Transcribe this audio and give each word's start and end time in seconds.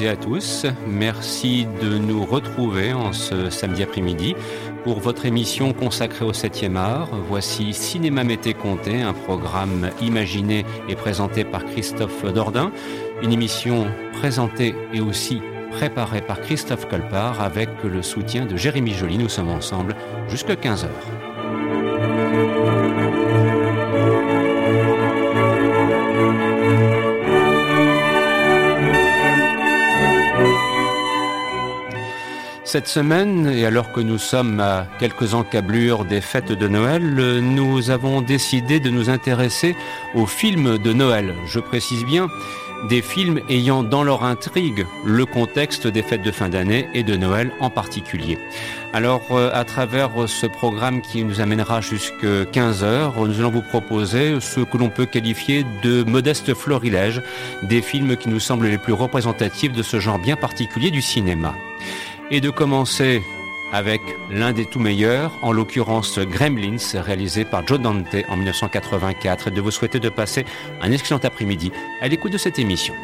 et 0.00 0.08
à 0.08 0.16
tous. 0.16 0.66
Merci 0.86 1.66
de 1.80 1.96
nous 1.96 2.24
retrouver 2.24 2.92
en 2.92 3.12
ce 3.12 3.50
samedi 3.50 3.82
après-midi 3.82 4.34
pour 4.82 4.98
votre 4.98 5.26
émission 5.26 5.72
consacrée 5.72 6.24
au 6.24 6.32
7e 6.32 6.76
art. 6.76 7.08
Voici 7.28 7.72
Cinéma 7.72 8.24
Mété 8.24 8.52
Comté, 8.52 9.02
un 9.02 9.12
programme 9.12 9.90
imaginé 10.00 10.64
et 10.88 10.96
présenté 10.96 11.44
par 11.44 11.64
Christophe 11.64 12.24
Dordain. 12.32 12.72
Une 13.22 13.32
émission 13.32 13.86
présentée 14.12 14.74
et 14.92 15.00
aussi 15.00 15.40
préparée 15.70 16.22
par 16.22 16.40
Christophe 16.40 16.88
Colpart 16.88 17.40
avec 17.40 17.68
le 17.84 18.02
soutien 18.02 18.44
de 18.44 18.56
Jérémy 18.56 18.92
Joly. 18.92 19.18
Nous 19.18 19.28
sommes 19.28 19.50
ensemble 19.50 19.94
jusqu'à 20.28 20.54
15h. 20.54 21.15
Cette 32.76 32.88
semaine, 32.88 33.48
et 33.48 33.64
alors 33.64 33.90
que 33.90 34.00
nous 34.00 34.18
sommes 34.18 34.60
à 34.60 34.86
quelques 34.98 35.32
encablures 35.32 36.04
des 36.04 36.20
fêtes 36.20 36.52
de 36.52 36.68
Noël, 36.68 37.02
nous 37.40 37.88
avons 37.88 38.20
décidé 38.20 38.80
de 38.80 38.90
nous 38.90 39.08
intéresser 39.08 39.74
aux 40.14 40.26
films 40.26 40.76
de 40.76 40.92
Noël. 40.92 41.34
Je 41.46 41.58
précise 41.58 42.04
bien 42.04 42.28
des 42.90 43.00
films 43.00 43.40
ayant 43.48 43.82
dans 43.82 44.04
leur 44.04 44.24
intrigue 44.24 44.84
le 45.06 45.24
contexte 45.24 45.86
des 45.86 46.02
fêtes 46.02 46.20
de 46.20 46.30
fin 46.30 46.50
d'année 46.50 46.86
et 46.92 47.02
de 47.02 47.16
Noël 47.16 47.50
en 47.60 47.70
particulier. 47.70 48.38
Alors, 48.92 49.22
euh, 49.30 49.50
à 49.54 49.64
travers 49.64 50.10
ce 50.28 50.44
programme 50.44 51.00
qui 51.00 51.24
nous 51.24 51.40
amènera 51.40 51.80
jusqu'à 51.80 52.44
15 52.52 52.84
heures, 52.84 53.14
nous 53.24 53.40
allons 53.40 53.50
vous 53.50 53.62
proposer 53.62 54.38
ce 54.40 54.60
que 54.60 54.76
l'on 54.76 54.90
peut 54.90 55.06
qualifier 55.06 55.64
de 55.82 56.04
modeste 56.04 56.52
florilège 56.52 57.22
des 57.62 57.80
films 57.80 58.18
qui 58.18 58.28
nous 58.28 58.40
semblent 58.40 58.66
les 58.66 58.76
plus 58.76 58.92
représentatifs 58.92 59.72
de 59.72 59.82
ce 59.82 59.98
genre 59.98 60.18
bien 60.18 60.36
particulier 60.36 60.90
du 60.90 61.00
cinéma 61.00 61.54
et 62.30 62.40
de 62.40 62.50
commencer 62.50 63.22
avec 63.72 64.00
l'un 64.30 64.52
des 64.52 64.64
tout 64.64 64.78
meilleurs, 64.78 65.32
en 65.42 65.52
l'occurrence 65.52 66.18
Gremlins, 66.18 66.76
réalisé 66.94 67.44
par 67.44 67.66
Joe 67.66 67.80
Dante 67.80 68.16
en 68.28 68.36
1984, 68.36 69.48
et 69.48 69.50
de 69.50 69.60
vous 69.60 69.70
souhaiter 69.70 69.98
de 69.98 70.08
passer 70.08 70.44
un 70.80 70.92
excellent 70.92 71.20
après-midi 71.22 71.72
à 72.00 72.08
l'écoute 72.08 72.32
de 72.32 72.38
cette 72.38 72.58
émission. 72.58 72.94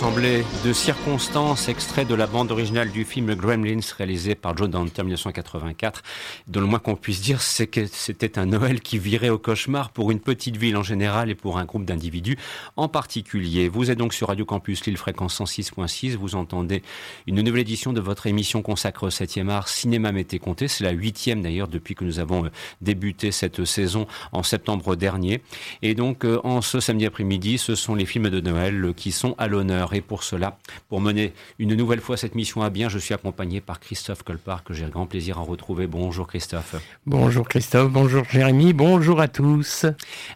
De 0.00 0.72
circonstances, 0.72 1.68
extrait 1.68 2.06
de 2.06 2.14
la 2.14 2.26
bande 2.26 2.50
originale 2.50 2.90
du 2.90 3.04
film 3.04 3.34
Gremlins 3.34 3.80
réalisé 3.98 4.34
par 4.34 4.56
Joe 4.56 4.70
Dante 4.70 4.98
en 4.98 5.04
1984, 5.04 6.02
dont 6.48 6.60
le 6.60 6.66
moins 6.66 6.78
qu'on 6.78 6.96
puisse 6.96 7.20
dire, 7.20 7.42
c'est 7.42 7.66
que 7.66 7.84
c'était 7.84 8.38
un 8.38 8.46
Noël 8.46 8.80
qui 8.80 8.98
virait 8.98 9.28
au 9.28 9.36
cauchemar 9.36 9.90
pour 9.90 10.10
une 10.10 10.20
petite 10.20 10.56
ville 10.56 10.78
en 10.78 10.82
général 10.82 11.28
et 11.28 11.34
pour 11.34 11.58
un 11.58 11.66
groupe 11.66 11.84
d'individus 11.84 12.38
en 12.78 12.88
particulier. 12.88 13.68
Vous 13.68 13.90
êtes 13.90 13.98
donc 13.98 14.14
sur 14.14 14.28
Radio 14.28 14.46
Campus 14.46 14.86
Lille, 14.86 14.96
fréquence 14.96 15.38
106.6, 15.38 16.16
vous 16.16 16.34
entendez 16.34 16.82
une 17.26 17.42
nouvelle 17.42 17.60
édition 17.60 17.92
de 17.92 18.00
votre 18.00 18.26
émission 18.26 18.62
consacrée 18.62 19.06
au 19.06 19.10
7e 19.10 19.50
art, 19.50 19.68
Cinéma 19.68 20.12
Mété 20.12 20.38
Comté. 20.38 20.66
C'est 20.66 20.84
la 20.84 20.92
huitième 20.92 21.42
d'ailleurs 21.42 21.68
depuis 21.68 21.94
que 21.94 22.04
nous 22.04 22.20
avons 22.20 22.46
euh, 22.46 22.50
débuté 22.80 23.32
cette 23.32 23.66
saison 23.66 24.06
en 24.32 24.42
septembre 24.42 24.96
dernier. 24.96 25.42
Et 25.82 25.94
donc, 25.94 26.24
euh, 26.24 26.40
en 26.42 26.62
ce 26.62 26.80
samedi 26.80 27.04
après-midi, 27.04 27.58
ce 27.58 27.74
sont 27.74 27.94
les 27.94 28.06
films 28.06 28.30
de 28.30 28.40
Noël 28.40 28.94
qui 28.96 29.12
sont 29.12 29.34
à 29.36 29.46
l'honneur. 29.46 29.89
Et 29.92 30.00
pour 30.00 30.22
cela, 30.22 30.58
pour 30.88 31.00
mener 31.00 31.32
une 31.58 31.74
nouvelle 31.74 32.00
fois 32.00 32.16
cette 32.16 32.34
mission 32.34 32.62
à 32.62 32.70
bien, 32.70 32.88
je 32.88 32.98
suis 32.98 33.14
accompagné 33.14 33.60
par 33.60 33.80
Christophe 33.80 34.22
Colpart, 34.22 34.64
que 34.64 34.74
j'ai 34.74 34.84
grand 34.84 35.06
plaisir 35.06 35.38
à 35.38 35.42
retrouver. 35.42 35.86
Bonjour 35.86 36.26
Christophe. 36.26 36.76
Bonjour 37.06 37.48
Christophe, 37.48 37.90
bonjour 37.90 38.24
Jérémy, 38.30 38.72
bonjour 38.72 39.20
à 39.20 39.28
tous. 39.28 39.86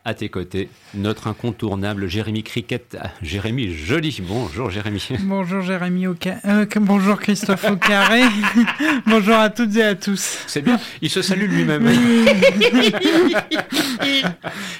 À 0.04 0.14
tes 0.14 0.28
côtés, 0.28 0.68
notre 0.94 1.28
incontournable 1.28 2.08
Jérémy 2.08 2.42
Cricket. 2.42 2.96
Ah, 3.00 3.10
Jérémy 3.22 3.72
Joli. 3.72 4.20
Bonjour 4.22 4.70
Jérémy. 4.70 5.08
Bonjour 5.20 5.62
Jérémy 5.62 6.06
au 6.06 6.14
euh, 6.46 6.66
bonjour 6.76 7.18
Christophe 7.18 7.64
au 7.70 7.76
carré. 7.76 8.22
bonjour 9.06 9.34
à 9.34 9.50
toutes 9.50 9.76
et 9.76 9.82
à 9.82 9.94
tous. 9.94 10.38
C'est 10.46 10.62
bien, 10.62 10.80
il 11.02 11.10
se 11.10 11.22
salue 11.22 11.48
lui-même. 11.48 11.88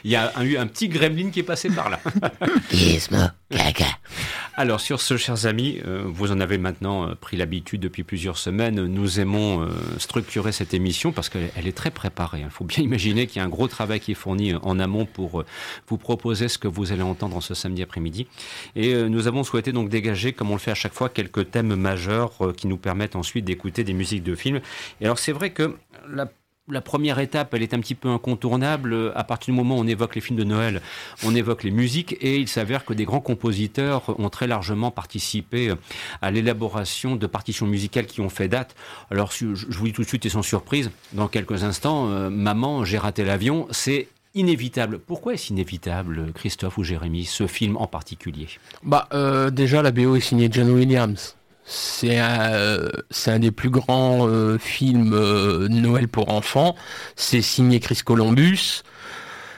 il 0.04 0.10
y 0.10 0.16
a 0.16 0.32
eu 0.42 0.56
un, 0.56 0.66
petit 0.66 0.88
gremlin 0.88 1.30
qui 1.30 1.40
est 1.40 1.44
passé 1.44 1.68
par 1.70 1.90
là. 1.90 2.00
Gizmo. 2.70 3.28
Alors 4.56 4.80
sur 4.80 5.00
ce, 5.00 5.16
chers 5.16 5.46
amis, 5.46 5.80
euh, 5.84 6.04
vous 6.06 6.30
en 6.30 6.38
avez 6.38 6.58
maintenant 6.58 7.08
euh, 7.08 7.14
pris 7.16 7.36
l'habitude 7.36 7.80
depuis 7.80 8.04
plusieurs 8.04 8.38
semaines. 8.38 8.86
Nous 8.86 9.18
aimons 9.18 9.62
euh, 9.62 9.70
structurer 9.98 10.52
cette 10.52 10.74
émission 10.74 11.10
parce 11.10 11.28
qu'elle 11.28 11.66
est 11.66 11.76
très 11.76 11.90
préparée. 11.90 12.42
Il 12.44 12.50
faut 12.50 12.64
bien 12.64 12.80
imaginer 12.84 13.26
qu'il 13.26 13.40
y 13.40 13.42
a 13.42 13.44
un 13.44 13.48
gros 13.48 13.66
travail 13.66 13.98
qui 13.98 14.12
est 14.12 14.14
fourni 14.14 14.54
en 14.54 14.78
amont 14.78 15.06
pour 15.06 15.42
vous 15.88 15.98
proposer 15.98 16.46
ce 16.46 16.58
que 16.58 16.68
vous 16.68 16.92
allez 16.92 17.02
entendre 17.02 17.42
ce 17.42 17.52
samedi 17.52 17.82
après-midi. 17.82 18.28
Et 18.76 18.94
nous 18.94 19.26
avons 19.26 19.42
souhaité 19.42 19.72
donc 19.72 19.88
dégager, 19.88 20.32
comme 20.32 20.50
on 20.50 20.54
le 20.54 20.60
fait 20.60 20.70
à 20.70 20.76
chaque 20.76 20.94
fois, 20.94 21.08
quelques 21.08 21.50
thèmes 21.50 21.74
majeurs 21.74 22.32
qui 22.56 22.68
nous 22.68 22.76
permettent 22.76 23.16
ensuite 23.16 23.44
d'écouter 23.44 23.82
des 23.82 23.92
musiques 23.92 24.22
de 24.22 24.36
films. 24.36 24.60
Et 25.00 25.06
alors 25.06 25.18
c'est 25.18 25.32
vrai 25.32 25.50
que 25.50 25.76
la 26.08 26.28
la 26.69 26.81
première 26.81 27.19
étape, 27.19 27.52
elle 27.52 27.62
est 27.62 27.75
un 27.75 27.81
petit 27.81 27.94
peu 27.94 28.08
incontournable. 28.08 29.12
À 29.14 29.25
partir 29.25 29.52
du 29.52 29.58
moment 29.58 29.76
où 29.76 29.81
on 29.81 29.87
évoque 29.87 30.14
les 30.14 30.20
films 30.20 30.38
de 30.38 30.44
Noël, 30.44 30.81
on 31.25 31.34
évoque 31.34 31.62
les 31.62 31.70
musiques 31.70 32.16
et 32.20 32.37
il 32.37 32.49
s'avère 32.49 32.84
que 32.84 32.94
des 32.94 33.05
grands 33.05 33.20
compositeurs 33.20 34.19
ont 34.19 34.31
très 34.31 34.46
largement 34.46 34.90
participé 34.90 35.72
à 36.22 36.31
l'élaboration 36.31 37.16
de 37.16 37.26
partitions 37.26 37.66
musicales 37.66 38.06
qui 38.06 38.20
ont 38.20 38.31
fait 38.31 38.49
date. 38.49 38.75
Alors, 39.11 39.31
je 39.31 39.46
vous 39.46 39.87
dis 39.87 39.93
tout 39.93 40.02
de 40.02 40.08
suite 40.08 40.25
et 40.25 40.31
sans 40.31 40.43
surprise, 40.43 40.90
dans 41.12 41.28
quelques 41.28 41.64
instants, 41.64 42.08
euh, 42.08 42.31
Maman, 42.31 42.84
j'ai 42.84 42.99
raté 42.99 43.25
l'avion, 43.25 43.67
c'est 43.70 44.08
inévitable. 44.34 44.99
Pourquoi 44.99 45.34
est-ce 45.34 45.52
inévitable, 45.52 46.32
Christophe 46.34 46.78
ou 46.78 46.82
Jérémy, 46.82 47.25
ce 47.25 47.46
film 47.46 47.76
en 47.76 47.87
particulier? 47.87 48.49
Bah, 48.82 49.08
euh, 49.12 49.50
déjà, 49.50 49.82
la 49.82 49.90
BO 49.90 50.17
est 50.17 50.20
signée 50.20 50.49
John 50.50 50.70
Williams. 50.70 51.37
C'est 51.66 52.19
un, 52.19 52.52
euh, 52.52 52.88
des 53.38 53.50
plus 53.50 53.70
grands 53.70 54.28
euh, 54.28 54.58
films 54.58 55.14
euh, 55.14 55.69
Noël 55.69 56.08
pour 56.08 56.31
enfants. 56.31 56.75
C'est 57.16 57.40
signé 57.40 57.81
Chris 57.81 58.00
Columbus. 58.05 58.82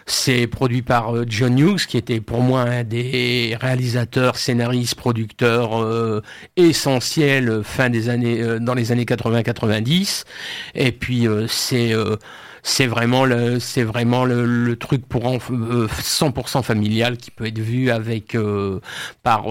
C'est 0.08 0.46
produit 0.46 0.82
par 0.82 1.28
John 1.28 1.58
Hughes, 1.58 1.84
qui 1.88 1.96
était 1.96 2.20
pour 2.20 2.40
moi 2.40 2.60
un 2.60 2.84
des 2.84 3.56
réalisateurs, 3.60 4.36
scénaristes, 4.36 4.94
producteurs 4.94 6.22
essentiels 6.54 7.62
fin 7.64 7.90
des 7.90 8.08
années, 8.08 8.60
dans 8.60 8.74
les 8.74 8.92
années 8.92 9.04
80-90. 9.04 10.22
Et 10.76 10.92
puis 10.92 11.26
c'est 11.48 11.92
c'est 12.62 12.86
vraiment 12.86 13.24
le 13.24 13.58
vraiment 13.82 14.24
le, 14.24 14.76
truc 14.76 15.04
pour 15.08 15.24
100% 15.24 16.62
familial 16.62 17.16
qui 17.16 17.32
peut 17.32 17.46
être 17.46 17.58
vu 17.58 17.90
avec 17.90 18.36
par 19.24 19.46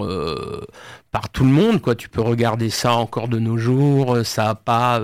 par 1.16 1.30
tout 1.30 1.44
le 1.44 1.50
monde 1.50 1.80
quoi 1.80 1.94
tu 1.94 2.10
peux 2.10 2.20
regarder 2.20 2.68
ça 2.68 2.92
encore 2.92 3.28
de 3.28 3.38
nos 3.38 3.56
jours 3.56 4.18
ça 4.22 4.50
a 4.50 4.54
pas 4.54 5.00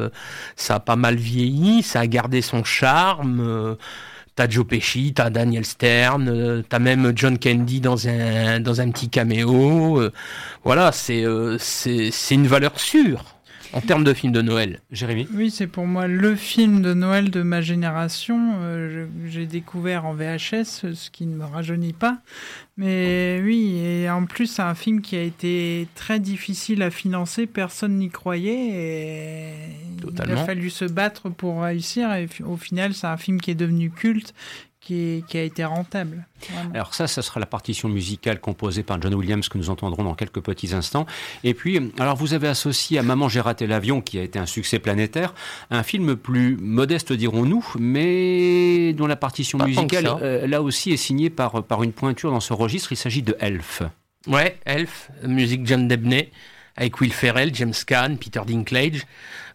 ça 0.56 0.74
a 0.74 0.78
pas 0.78 0.94
mal 0.94 1.16
vieilli 1.16 1.82
ça 1.82 2.00
a 2.00 2.06
gardé 2.06 2.42
son 2.42 2.64
charme 2.64 3.78
T'as 4.34 4.48
Joe 4.48 4.66
Pesci, 4.66 5.12
t'as 5.14 5.28
Daniel 5.28 5.66
Stern, 5.66 6.62
t'as 6.66 6.78
même 6.78 7.12
John 7.14 7.38
Candy 7.38 7.80
dans 7.80 8.08
un 8.08 8.60
dans 8.60 8.80
un 8.80 8.90
petit 8.90 9.10
caméo. 9.10 10.02
Voilà, 10.64 10.90
c'est 10.90 11.24
c'est 11.58 12.34
une 12.34 12.46
valeur 12.46 12.80
sûre 12.80 13.24
en 13.72 13.80
termes 13.80 14.04
de 14.04 14.12
film 14.12 14.32
de 14.32 14.42
Noël. 14.42 14.80
Jérémy 14.90 15.26
Oui, 15.34 15.50
c'est 15.50 15.66
pour 15.66 15.86
moi 15.86 16.06
le 16.06 16.34
film 16.36 16.82
de 16.82 16.94
Noël 16.94 17.30
de 17.30 17.42
ma 17.42 17.60
génération. 17.60 18.56
Euh, 18.60 19.06
j'ai 19.26 19.46
découvert 19.46 20.04
en 20.06 20.14
VHS, 20.14 20.92
ce 20.94 21.10
qui 21.10 21.26
ne 21.26 21.34
me 21.34 21.44
rajeunit 21.44 21.94
pas. 21.94 22.18
Mais 22.82 23.40
oui, 23.44 23.78
et 23.78 24.10
en 24.10 24.26
plus, 24.26 24.48
c'est 24.48 24.62
un 24.62 24.74
film 24.74 25.02
qui 25.02 25.14
a 25.14 25.22
été 25.22 25.86
très 25.94 26.18
difficile 26.18 26.82
à 26.82 26.90
financer. 26.90 27.46
Personne 27.46 27.96
n'y 27.96 28.10
croyait. 28.10 28.70
Et 28.70 29.52
Il 30.02 30.32
a 30.32 30.44
fallu 30.44 30.68
se 30.68 30.84
battre 30.86 31.28
pour 31.28 31.62
réussir. 31.62 32.12
Et 32.12 32.26
au 32.44 32.56
final, 32.56 32.92
c'est 32.92 33.06
un 33.06 33.16
film 33.16 33.40
qui 33.40 33.52
est 33.52 33.54
devenu 33.54 33.90
culte, 33.90 34.34
qui, 34.82 35.24
a 35.34 35.42
été 35.42 35.64
rentable. 35.64 36.26
Alors 36.74 36.94
ça, 36.94 37.06
ça 37.06 37.22
sera 37.22 37.38
la 37.38 37.46
partition 37.46 37.88
musicale 37.88 38.40
composée 38.40 38.82
par 38.82 39.00
John 39.00 39.14
Williams 39.14 39.48
que 39.48 39.56
nous 39.56 39.70
entendrons 39.70 40.02
dans 40.02 40.14
quelques 40.14 40.40
petits 40.40 40.74
instants. 40.74 41.06
Et 41.44 41.54
puis, 41.54 41.92
alors 41.98 42.16
vous 42.16 42.34
avez 42.34 42.48
associé 42.48 42.98
à 42.98 43.02
Maman 43.02 43.28
j'ai 43.28 43.40
raté 43.40 43.66
l'avion, 43.66 44.00
qui 44.00 44.18
a 44.18 44.22
été 44.22 44.38
un 44.38 44.46
succès 44.46 44.78
planétaire, 44.78 45.34
un 45.70 45.82
film 45.82 46.16
plus 46.16 46.56
modeste 46.56 47.12
dirons-nous, 47.12 47.64
mais 47.78 48.92
dont 48.94 49.06
la 49.06 49.16
partition 49.16 49.58
musicale, 49.58 50.08
euh, 50.20 50.46
là 50.46 50.62
aussi, 50.62 50.92
est 50.92 50.96
signée 50.96 51.30
par, 51.30 51.62
par 51.62 51.82
une 51.82 51.92
pointure 51.92 52.32
dans 52.32 52.40
ce 52.40 52.52
registre. 52.52 52.92
Il 52.92 52.96
s'agit 52.96 53.22
de 53.22 53.36
Elf. 53.38 53.82
Ouais, 54.26 54.58
Elf, 54.64 55.10
musique 55.24 55.66
John 55.66 55.88
Debney 55.88 56.30
avec 56.76 57.00
Will 57.00 57.12
Ferrell, 57.12 57.54
James 57.54 57.74
Caan, 57.86 58.16
Peter 58.16 58.40
Dinklage. 58.46 59.06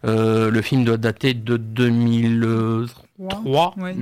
Euh, 0.04 0.50
le 0.50 0.62
film 0.62 0.84
doit 0.84 0.96
dater 0.96 1.34
de 1.34 1.56
2003. 1.56 3.42
Ouais, 3.78 3.96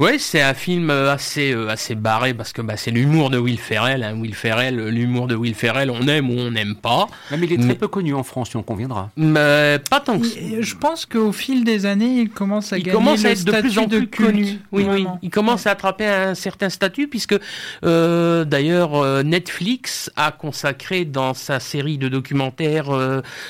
oui, 0.00 0.18
c'est 0.18 0.40
un 0.40 0.54
film 0.54 0.88
euh, 0.88 1.12
assez 1.12 1.52
euh, 1.52 1.68
assez 1.68 1.94
barré 1.94 2.32
parce 2.32 2.54
que 2.54 2.62
bah, 2.62 2.78
c'est 2.78 2.90
l'humour 2.90 3.28
de 3.28 3.36
Will 3.36 3.58
Ferrell. 3.58 4.02
Hein. 4.02 4.18
Will 4.18 4.34
Ferrell, 4.34 4.88
l'humour 4.88 5.26
de 5.26 5.34
Will 5.34 5.54
Ferrell, 5.54 5.90
on 5.90 6.08
aime 6.08 6.30
ou 6.30 6.38
on 6.38 6.50
n'aime 6.50 6.74
pas. 6.74 7.06
mais 7.30 7.38
il 7.42 7.52
est 7.52 7.58
très 7.58 7.74
peu 7.74 7.86
connu 7.86 8.14
en 8.14 8.22
France, 8.22 8.48
si 8.50 8.56
on 8.56 8.62
conviendra. 8.62 9.10
Mais 9.16 9.78
pas 9.90 10.00
tant 10.00 10.18
que 10.18 10.26
Je 10.26 10.74
pense 10.74 11.04
qu'au 11.04 11.32
fil 11.32 11.64
des 11.64 11.84
années, 11.84 12.22
il 12.22 12.30
commence 12.30 12.72
à 12.72 12.78
il 12.78 12.82
gagner 12.82 12.96
commence 12.96 13.26
à 13.26 13.30
être 13.32 13.44
de 13.44 13.52
plus 13.52 13.78
en 13.78 13.86
plus 13.86 14.08
connu. 14.08 14.60
Oui, 14.72 14.86
oui. 14.88 15.06
Il 15.20 15.28
commence 15.28 15.66
à 15.66 15.72
attraper 15.72 16.06
un 16.06 16.34
certain 16.34 16.70
statut 16.70 17.06
puisque 17.06 17.38
euh, 17.84 18.46
d'ailleurs 18.46 19.22
Netflix 19.22 20.10
a 20.16 20.32
consacré 20.32 21.04
dans 21.04 21.34
sa 21.34 21.60
série 21.60 21.98
de 21.98 22.08
documentaires 22.08 22.88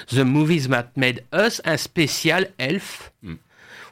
The 0.09 0.19
Movies 0.19 0.69
That 0.69 0.89
Made 0.97 1.23
Us 1.33 1.63
un 1.65 1.77
spécial 1.77 2.49
Elf. 2.59 3.13
Hmm 3.23 3.35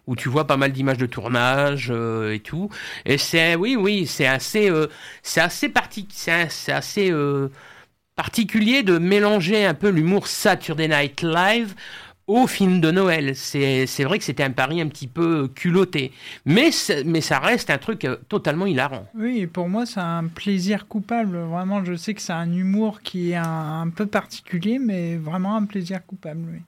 où 0.08 0.16
tu 0.16 0.30
vois 0.30 0.46
pas 0.46 0.56
mal 0.56 0.72
d'images 0.72 0.96
de 0.96 1.06
tournage 1.06 1.90
euh, 1.94 2.32
et 2.32 2.40
tout. 2.40 2.70
Et 3.04 3.18
c'est, 3.18 3.54
oui, 3.54 3.76
oui, 3.76 4.06
c'est 4.06 4.26
assez, 4.26 4.70
euh, 4.70 4.88
c'est 5.22 5.42
assez 5.42 5.68
parti, 5.68 6.08
c'est 6.10 6.72
assez 6.72 7.12
euh, 7.12 7.50
particulier 8.16 8.82
de 8.82 8.96
mélanger 8.96 9.66
un 9.66 9.74
peu 9.74 9.90
l'humour 9.90 10.26
Saturday 10.26 10.88
Night 10.88 11.22
Live 11.22 11.74
au 12.28 12.46
film 12.46 12.80
de 12.80 12.90
Noël. 12.90 13.34
C'est 13.34 14.04
vrai 14.04 14.18
que 14.18 14.24
c'était 14.24 14.44
un 14.44 14.50
pari 14.50 14.80
un 14.80 14.86
petit 14.86 15.06
peu 15.06 15.48
culotté. 15.48 16.12
Mais, 16.44 16.70
mais 17.06 17.22
ça 17.22 17.38
reste 17.38 17.70
un 17.70 17.78
truc 17.78 18.04
euh, 18.04 18.16
totalement 18.28 18.66
hilarant. 18.66 19.06
Oui, 19.16 19.46
pour 19.46 19.68
moi, 19.68 19.86
c'est 19.86 20.00
un 20.00 20.26
plaisir 20.26 20.86
coupable. 20.86 21.38
Vraiment, 21.38 21.84
je 21.84 21.94
sais 21.94 22.12
que 22.12 22.20
c'est 22.20 22.34
un 22.34 22.52
humour 22.52 23.00
qui 23.00 23.32
est 23.32 23.36
un, 23.36 23.88
peu 23.88 24.06
particulier, 24.06 24.78
mais 24.78 25.16
vraiment 25.16 25.56
un 25.56 25.64
plaisir 25.64 26.04
coupable. 26.06 26.44
Oui. 26.52 26.58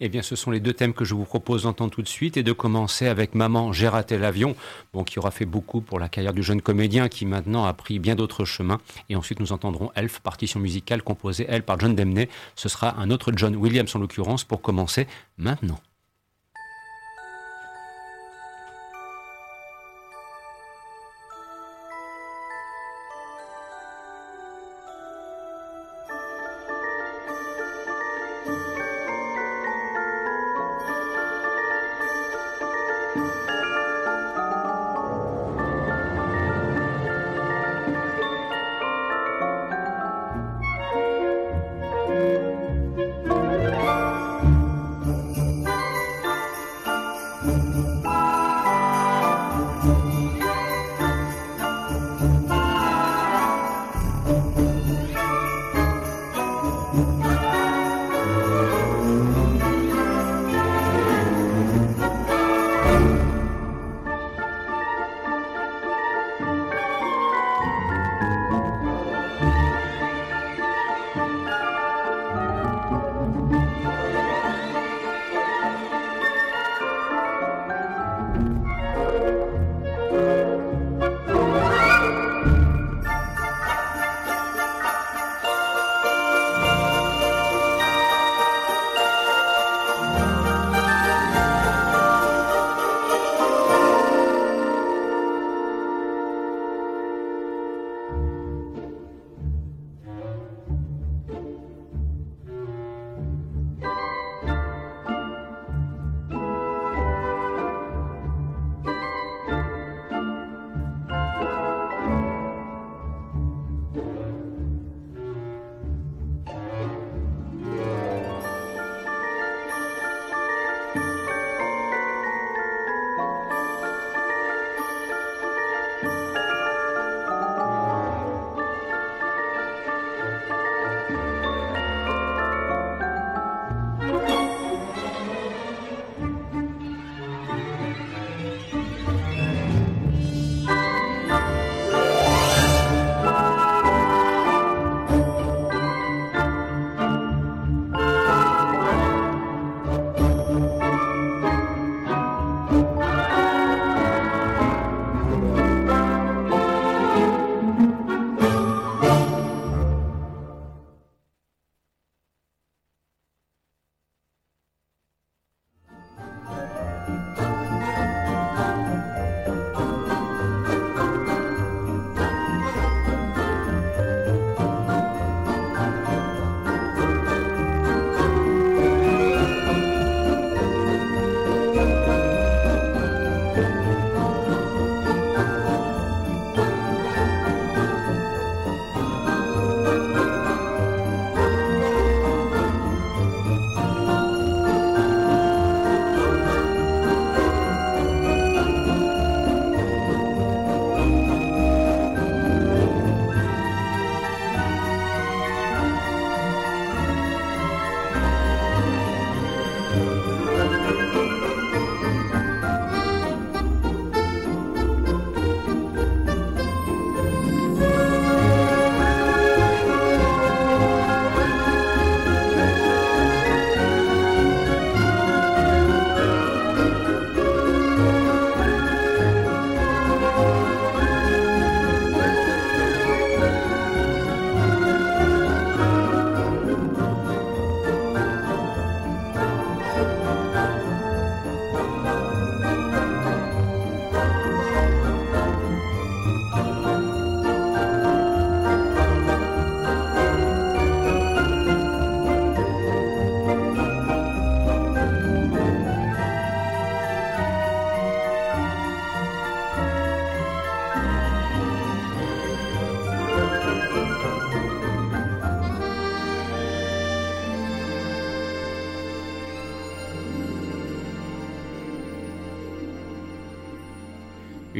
Eh 0.00 0.08
bien, 0.08 0.22
ce 0.22 0.34
sont 0.34 0.50
les 0.50 0.60
deux 0.60 0.72
thèmes 0.72 0.94
que 0.94 1.04
je 1.04 1.14
vous 1.14 1.24
propose 1.24 1.64
d'entendre 1.64 1.90
tout 1.90 2.02
de 2.02 2.08
suite 2.08 2.38
et 2.38 2.42
de 2.42 2.52
commencer 2.52 3.06
avec 3.06 3.34
Maman, 3.34 3.72
j'ai 3.72 3.88
raté 3.88 4.16
l'avion, 4.16 4.56
bon, 4.94 5.04
qui 5.04 5.18
aura 5.18 5.30
fait 5.30 5.44
beaucoup 5.44 5.82
pour 5.82 6.00
la 6.00 6.08
carrière 6.08 6.32
du 6.32 6.42
jeune 6.42 6.62
comédien 6.62 7.08
qui 7.08 7.26
maintenant 7.26 7.66
a 7.66 7.74
pris 7.74 7.98
bien 7.98 8.14
d'autres 8.14 8.46
chemins. 8.46 8.80
Et 9.10 9.16
ensuite, 9.16 9.40
nous 9.40 9.52
entendrons 9.52 9.90
Elf, 9.94 10.20
partition 10.20 10.58
musicale 10.58 11.02
composée, 11.02 11.44
elle, 11.48 11.62
par 11.62 11.78
John 11.78 11.94
Demney. 11.94 12.28
Ce 12.56 12.70
sera 12.70 12.98
un 12.98 13.10
autre 13.10 13.32
John 13.36 13.54
Williams 13.54 13.94
en 13.94 13.98
l'occurrence 13.98 14.44
pour 14.44 14.62
commencer 14.62 15.01
maintenant. 15.38 15.80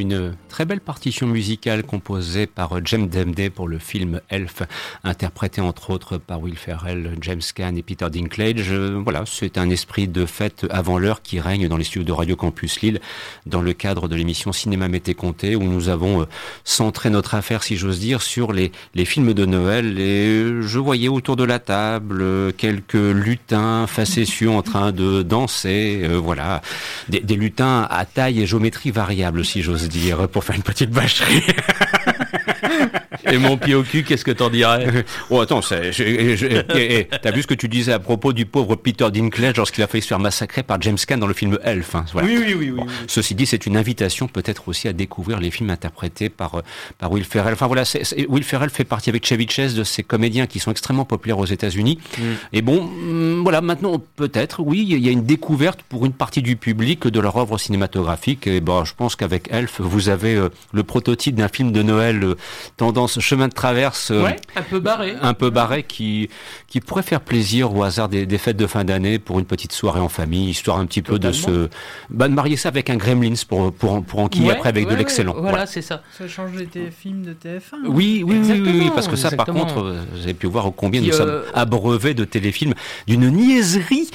Une 0.02 0.34
très 0.48 0.64
belle 0.64 0.80
partition 0.80 1.26
musicale 1.26 1.82
composée 1.82 2.46
par 2.46 2.84
James 2.84 3.08
Demday 3.08 3.50
pour 3.50 3.68
le 3.68 3.78
film 3.78 4.20
Elf, 4.28 4.62
interprété 5.04 5.60
entre 5.60 5.90
autres 5.90 6.18
par 6.18 6.40
Will 6.40 6.56
Ferrell, 6.56 7.16
James 7.20 7.40
Caan 7.54 7.76
et 7.76 7.82
Peter 7.82 8.08
Dinklage. 8.10 8.70
Euh, 8.70 9.00
voilà, 9.02 9.24
c'est 9.26 9.58
un 9.58 9.70
esprit 9.70 10.08
de 10.08 10.26
fête 10.26 10.66
avant 10.70 10.98
l'heure 10.98 11.22
qui 11.22 11.40
règne 11.40 11.68
dans 11.68 11.76
les 11.76 11.84
studios 11.84 12.04
de 12.04 12.12
Radio 12.12 12.36
Campus 12.36 12.80
Lille 12.80 13.00
dans 13.46 13.62
le 13.62 13.72
cadre 13.72 14.08
de 14.08 14.16
l'émission 14.16 14.52
Cinéma 14.52 14.88
Mété 14.88 15.14
Comté 15.14 15.56
où 15.56 15.62
nous 15.62 15.88
avons 15.88 16.22
euh, 16.22 16.24
centré 16.64 17.10
notre 17.10 17.34
affaire, 17.34 17.62
si 17.62 17.76
j'ose 17.76 17.98
dire, 17.98 18.22
sur 18.22 18.52
les, 18.52 18.72
les 18.94 19.04
films 19.04 19.34
de 19.34 19.46
Noël 19.46 19.98
et 19.98 20.62
je 20.62 20.78
voyais 20.78 21.08
autour 21.08 21.36
de 21.36 21.44
la 21.44 21.58
table 21.58 22.20
euh, 22.20 22.52
quelques 22.56 22.94
lutins 22.94 23.86
facétieux 23.86 24.50
en 24.50 24.62
train 24.62 24.92
de 24.92 25.22
danser, 25.22 26.06
voilà, 26.22 26.62
des, 27.08 27.20
des 27.20 27.36
lutins 27.36 27.86
à 27.90 28.04
taille 28.04 28.40
et 28.40 28.46
géométrie 28.46 28.90
variable, 28.90 29.44
si 29.44 29.62
j'ose 29.62 29.88
dire, 29.88 30.28
pour 30.32 30.44
faire 30.44 30.56
une 30.56 30.62
petite 30.62 30.90
bâcherie. 30.90 31.44
Et 33.30 33.38
mon 33.38 33.56
pied 33.56 33.74
au 33.74 33.82
cul, 33.82 34.02
qu'est-ce 34.02 34.24
que 34.24 34.30
t'en 34.30 34.50
dirais 34.50 35.04
Oh 35.30 35.40
attends, 35.40 35.60
t'as 35.60 35.90
vu 35.90 37.42
ce 37.42 37.46
que 37.46 37.54
tu 37.54 37.68
disais 37.68 37.92
à 37.92 37.98
propos 37.98 38.32
du 38.32 38.46
pauvre 38.46 38.76
Peter 38.76 39.10
Dinklage 39.10 39.56
lorsqu'il 39.56 39.82
a 39.84 39.86
failli 39.86 40.02
se 40.02 40.08
faire 40.08 40.18
massacrer 40.18 40.62
par 40.62 40.80
James 40.82 40.98
Caan 41.06 41.18
dans 41.18 41.26
le 41.26 41.34
film 41.34 41.58
Elf. 41.62 41.94
Hein, 41.94 42.04
oui, 42.14 42.38
oui, 42.38 42.54
oui, 42.58 42.70
oui, 42.70 42.84
Ceci 43.06 43.34
dit, 43.34 43.46
c'est 43.46 43.66
une 43.66 43.76
invitation 43.76 44.28
peut-être 44.28 44.68
aussi 44.68 44.88
à 44.88 44.92
découvrir 44.92 45.40
les 45.40 45.50
films 45.50 45.70
interprétés 45.70 46.28
par 46.28 46.56
euh, 46.56 46.62
par 46.98 47.10
Will 47.12 47.24
Ferrell. 47.24 47.54
Enfin 47.54 47.66
voilà, 47.66 47.84
Will 48.28 48.44
Ferrell 48.44 48.70
fait 48.70 48.84
partie 48.84 49.10
avec 49.10 49.26
Chevy 49.26 49.48
Chase 49.48 49.74
de 49.74 49.84
ces 49.84 50.02
comédiens 50.02 50.46
qui 50.46 50.58
sont 50.58 50.70
extrêmement 50.70 51.04
populaires 51.04 51.38
aux 51.38 51.46
États-Unis. 51.46 51.98
Mm. 52.18 52.22
Et 52.52 52.62
bon, 52.62 52.82
mm, 52.84 53.42
voilà, 53.42 53.60
maintenant 53.60 54.02
peut-être, 54.16 54.60
oui, 54.60 54.86
il 54.88 54.98
y 54.98 55.08
a 55.08 55.12
une 55.12 55.24
découverte 55.24 55.80
pour 55.88 56.06
une 56.06 56.12
partie 56.12 56.42
du 56.42 56.56
public 56.56 57.06
de 57.06 57.20
leur 57.20 57.36
œuvre 57.36 57.58
cinématographique. 57.58 58.46
Et 58.46 58.60
bon, 58.60 58.84
je 58.84 58.94
pense 58.94 59.16
qu'avec 59.16 59.48
Elf, 59.50 59.80
vous 59.80 60.08
avez 60.08 60.34
euh, 60.34 60.48
le 60.72 60.82
prototype 60.82 61.34
d'un 61.34 61.48
film 61.48 61.72
de 61.72 61.82
Noël 61.82 62.22
euh, 62.24 62.36
tendance 62.76 63.11
chemin 63.20 63.48
de 63.48 63.52
traverse 63.52 64.10
euh, 64.10 64.28
un 64.56 64.62
peu 64.62 64.80
barré, 64.80 65.14
un 65.20 65.34
peu 65.34 65.50
barré 65.50 65.82
qui 65.82 66.28
qui 66.68 66.80
pourrait 66.80 67.02
faire 67.02 67.20
plaisir 67.20 67.74
au 67.74 67.82
hasard 67.82 68.08
des, 68.08 68.38
fêtes 68.38 68.56
de 68.56 68.66
fin 68.66 68.84
d'année 68.84 69.18
pour 69.18 69.38
une 69.38 69.44
petite 69.44 69.72
soirée 69.72 70.00
en 70.00 70.08
famille, 70.08 70.50
histoire 70.50 70.78
un 70.78 70.86
petit 70.86 71.02
peu 71.02 71.18
de 71.18 71.32
se 71.32 71.68
bah, 72.10 72.28
de 72.28 72.34
marier 72.34 72.56
ça 72.56 72.68
avec 72.68 72.90
un 72.90 72.96
Gremlins 72.96 73.34
pour 73.48 73.72
pour 73.72 74.02
pour 74.04 74.20
enquiller 74.20 74.52
après 74.52 74.68
avec 74.68 74.88
de 74.88 74.94
l'excellent. 74.94 75.34
voilà, 75.38 75.66
c'est 75.66 75.82
ça. 75.82 76.02
Ça 76.16 76.28
change 76.28 76.52
des 76.52 76.90
films 76.90 77.22
de 77.22 77.32
TF1. 77.32 77.86
Oui, 77.88 78.22
oui, 78.26 78.40
oui, 78.42 78.62
oui, 78.64 78.90
parce 78.94 79.08
que 79.08 79.16
ça, 79.16 79.30
par 79.30 79.46
contre, 79.46 79.96
vous 80.12 80.22
avez 80.22 80.34
pu 80.34 80.46
voir 80.46 80.70
combien 80.76 81.00
nous 81.00 81.12
sommes 81.12 81.42
abreuvés 81.54 82.14
de 82.14 82.24
téléfilms 82.24 82.74
d'une 83.06 83.30
niaiserie 83.30 84.10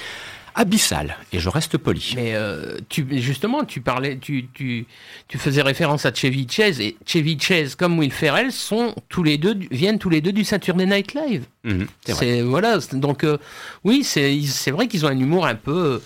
abyssal. 0.57 1.15
Et 1.31 1.39
je 1.39 1.49
reste 1.49 1.77
poli. 1.77 2.13
Mais 2.15 2.33
euh, 2.33 2.79
tu, 2.89 3.07
justement, 3.21 3.63
tu 3.63 3.79
parlais, 3.79 4.17
tu, 4.17 4.47
tu, 4.53 4.85
tu, 5.27 5.37
faisais 5.37 5.61
référence 5.61 6.05
à 6.05 6.13
Chevy 6.13 6.47
Chase 6.49 6.81
et 6.81 6.97
Chevy 7.05 7.39
Chase 7.39 7.75
comme 7.75 7.97
Will 7.97 8.11
Ferrell 8.11 8.51
sont 8.51 8.95
tous 9.07 9.23
les 9.23 9.37
deux 9.37 9.55
viennent 9.71 9.99
tous 9.99 10.09
les 10.09 10.19
deux 10.19 10.31
du 10.31 10.43
Saturday 10.43 10.87
Night 10.87 11.13
Live. 11.13 11.45
Mhm, 11.63 11.87
c'est 12.03 12.41
voilà. 12.41 12.79
Donc 12.93 13.23
euh, 13.23 13.37
oui, 13.83 14.03
c'est 14.03 14.71
vrai 14.71 14.87
qu'ils 14.87 15.05
ont 15.05 15.09
un 15.09 15.19
humour 15.19 15.45
un 15.45 15.55
peu 15.55 16.01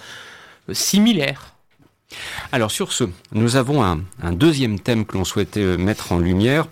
euh, 0.70 0.74
similaire. 0.74 1.54
Alors 2.52 2.72
sur 2.72 2.92
ce, 2.92 3.06
nous 3.32 3.56
avons 3.56 3.86
un, 3.86 4.02
un 4.22 4.34
deuxième 4.34 4.82
thème 4.82 5.06
que 5.06 5.18
l'on 5.18 5.24
souhaitait 5.24 5.78
mettre 5.78 6.12
en 6.12 6.20
lumière, 6.20 6.68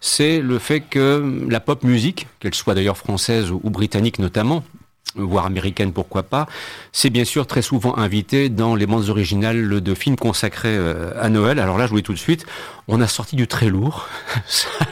c'est 0.00 0.40
le 0.40 0.58
fait 0.58 0.80
que 0.80 1.46
la 1.48 1.60
pop 1.60 1.84
musique, 1.84 2.26
qu'elle 2.40 2.56
soit 2.56 2.74
d'ailleurs 2.74 2.96
française 2.96 3.52
ou 3.52 3.70
britannique 3.70 4.18
notamment, 4.18 4.64
voire 5.14 5.46
américaine, 5.46 5.92
pourquoi 5.92 6.22
pas, 6.22 6.46
c'est 6.92 7.10
bien 7.10 7.24
sûr 7.24 7.46
très 7.46 7.62
souvent 7.62 7.96
invité 7.96 8.48
dans 8.48 8.74
les 8.74 8.86
bandes 8.86 9.08
originales 9.08 9.80
de 9.80 9.94
films 9.94 10.16
consacrés 10.16 10.76
euh, 10.76 11.12
à 11.20 11.28
Noël. 11.28 11.58
Alors 11.58 11.78
là, 11.78 11.86
je 11.86 11.90
vous 11.90 11.96
dis 11.96 12.02
tout 12.02 12.12
de 12.12 12.18
suite, 12.18 12.46
on 12.88 13.00
a 13.00 13.06
sorti 13.06 13.36
du 13.36 13.46
très 13.46 13.68
lourd. 13.68 14.08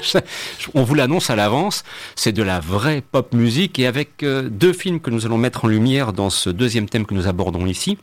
on 0.75 0.83
vous 0.83 0.95
l'annonce 0.95 1.31
à 1.31 1.37
l'avance, 1.37 1.85
c'est 2.17 2.33
de 2.33 2.43
la 2.43 2.61
vraie 2.61 3.03
pop 3.03 3.33
musique 3.33 3.79
et 3.79 3.87
avec 3.87 4.23
euh, 4.23 4.49
deux 4.49 4.73
films 4.73 5.01
que 5.01 5.11
nous 5.11 5.27
allons 5.27 5.39
mettre 5.39 5.65
en 5.65 5.69
lumière 5.69 6.13
dans 6.13 6.31
ce 6.31 6.51
deuxième 6.51 6.89
thème 6.89 7.07
que 7.07 7.15
nous 7.15 7.29
abordons 7.29 7.67
ici 7.67 7.99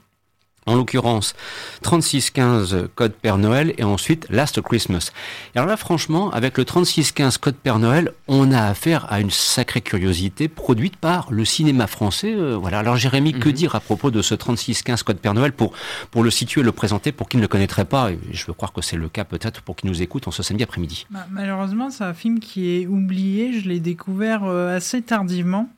en 0.65 0.75
l'occurrence 0.75 1.35
3615 1.83 2.89
Code 2.95 3.13
Père 3.13 3.37
Noël 3.37 3.73
et 3.77 3.83
ensuite 3.83 4.27
Last 4.29 4.61
Christmas. 4.61 5.11
Et 5.53 5.59
alors 5.59 5.69
là, 5.69 5.77
franchement, 5.77 6.31
avec 6.31 6.57
le 6.57 6.65
3615 6.65 7.37
Code 7.37 7.55
Père 7.55 7.79
Noël, 7.79 8.11
on 8.27 8.51
a 8.51 8.63
affaire 8.63 9.11
à 9.11 9.19
une 9.19 9.29
sacrée 9.29 9.81
curiosité 9.81 10.47
produite 10.47 10.95
par 10.95 11.31
le 11.31 11.45
cinéma 11.45 11.87
français. 11.87 12.33
Euh, 12.33 12.55
voilà. 12.55 12.79
Alors 12.79 12.97
Jérémy, 12.97 13.33
que 13.33 13.49
mhm. 13.49 13.55
dire 13.55 13.75
à 13.75 13.79
propos 13.79 14.11
de 14.11 14.21
ce 14.21 14.33
3615 14.33 15.03
Code 15.03 15.17
Père 15.17 15.33
Noël 15.33 15.51
pour, 15.51 15.73
pour 16.11 16.23
le 16.23 16.31
situer, 16.31 16.63
le 16.63 16.71
présenter 16.71 17.11
pour 17.11 17.29
qui 17.29 17.37
ne 17.37 17.41
le 17.41 17.47
connaîtrait 17.47 17.85
pas? 17.85 18.11
Et 18.11 18.19
Je 18.31 18.45
veux 18.45 18.53
croire 18.53 18.73
que 18.73 18.81
c'est 18.81 18.97
le 18.97 19.09
cas 19.09 19.23
peut-être 19.23 19.61
pour 19.61 19.75
qui 19.75 19.87
nous 19.87 20.01
écoute 20.01 20.27
en 20.27 20.31
ce 20.31 20.43
samedi 20.43 20.63
après-midi. 20.63 21.05
Bah, 21.09 21.27
malheureusement, 21.31 21.89
c'est 21.89 22.03
un 22.03 22.13
film 22.13 22.39
qui 22.39 22.71
est 22.71 22.87
oublié. 22.87 23.59
Je 23.59 23.67
l'ai 23.67 23.79
découvert 23.79 24.43
euh, 24.43 24.75
assez 24.75 25.01
tardivement. 25.01 25.69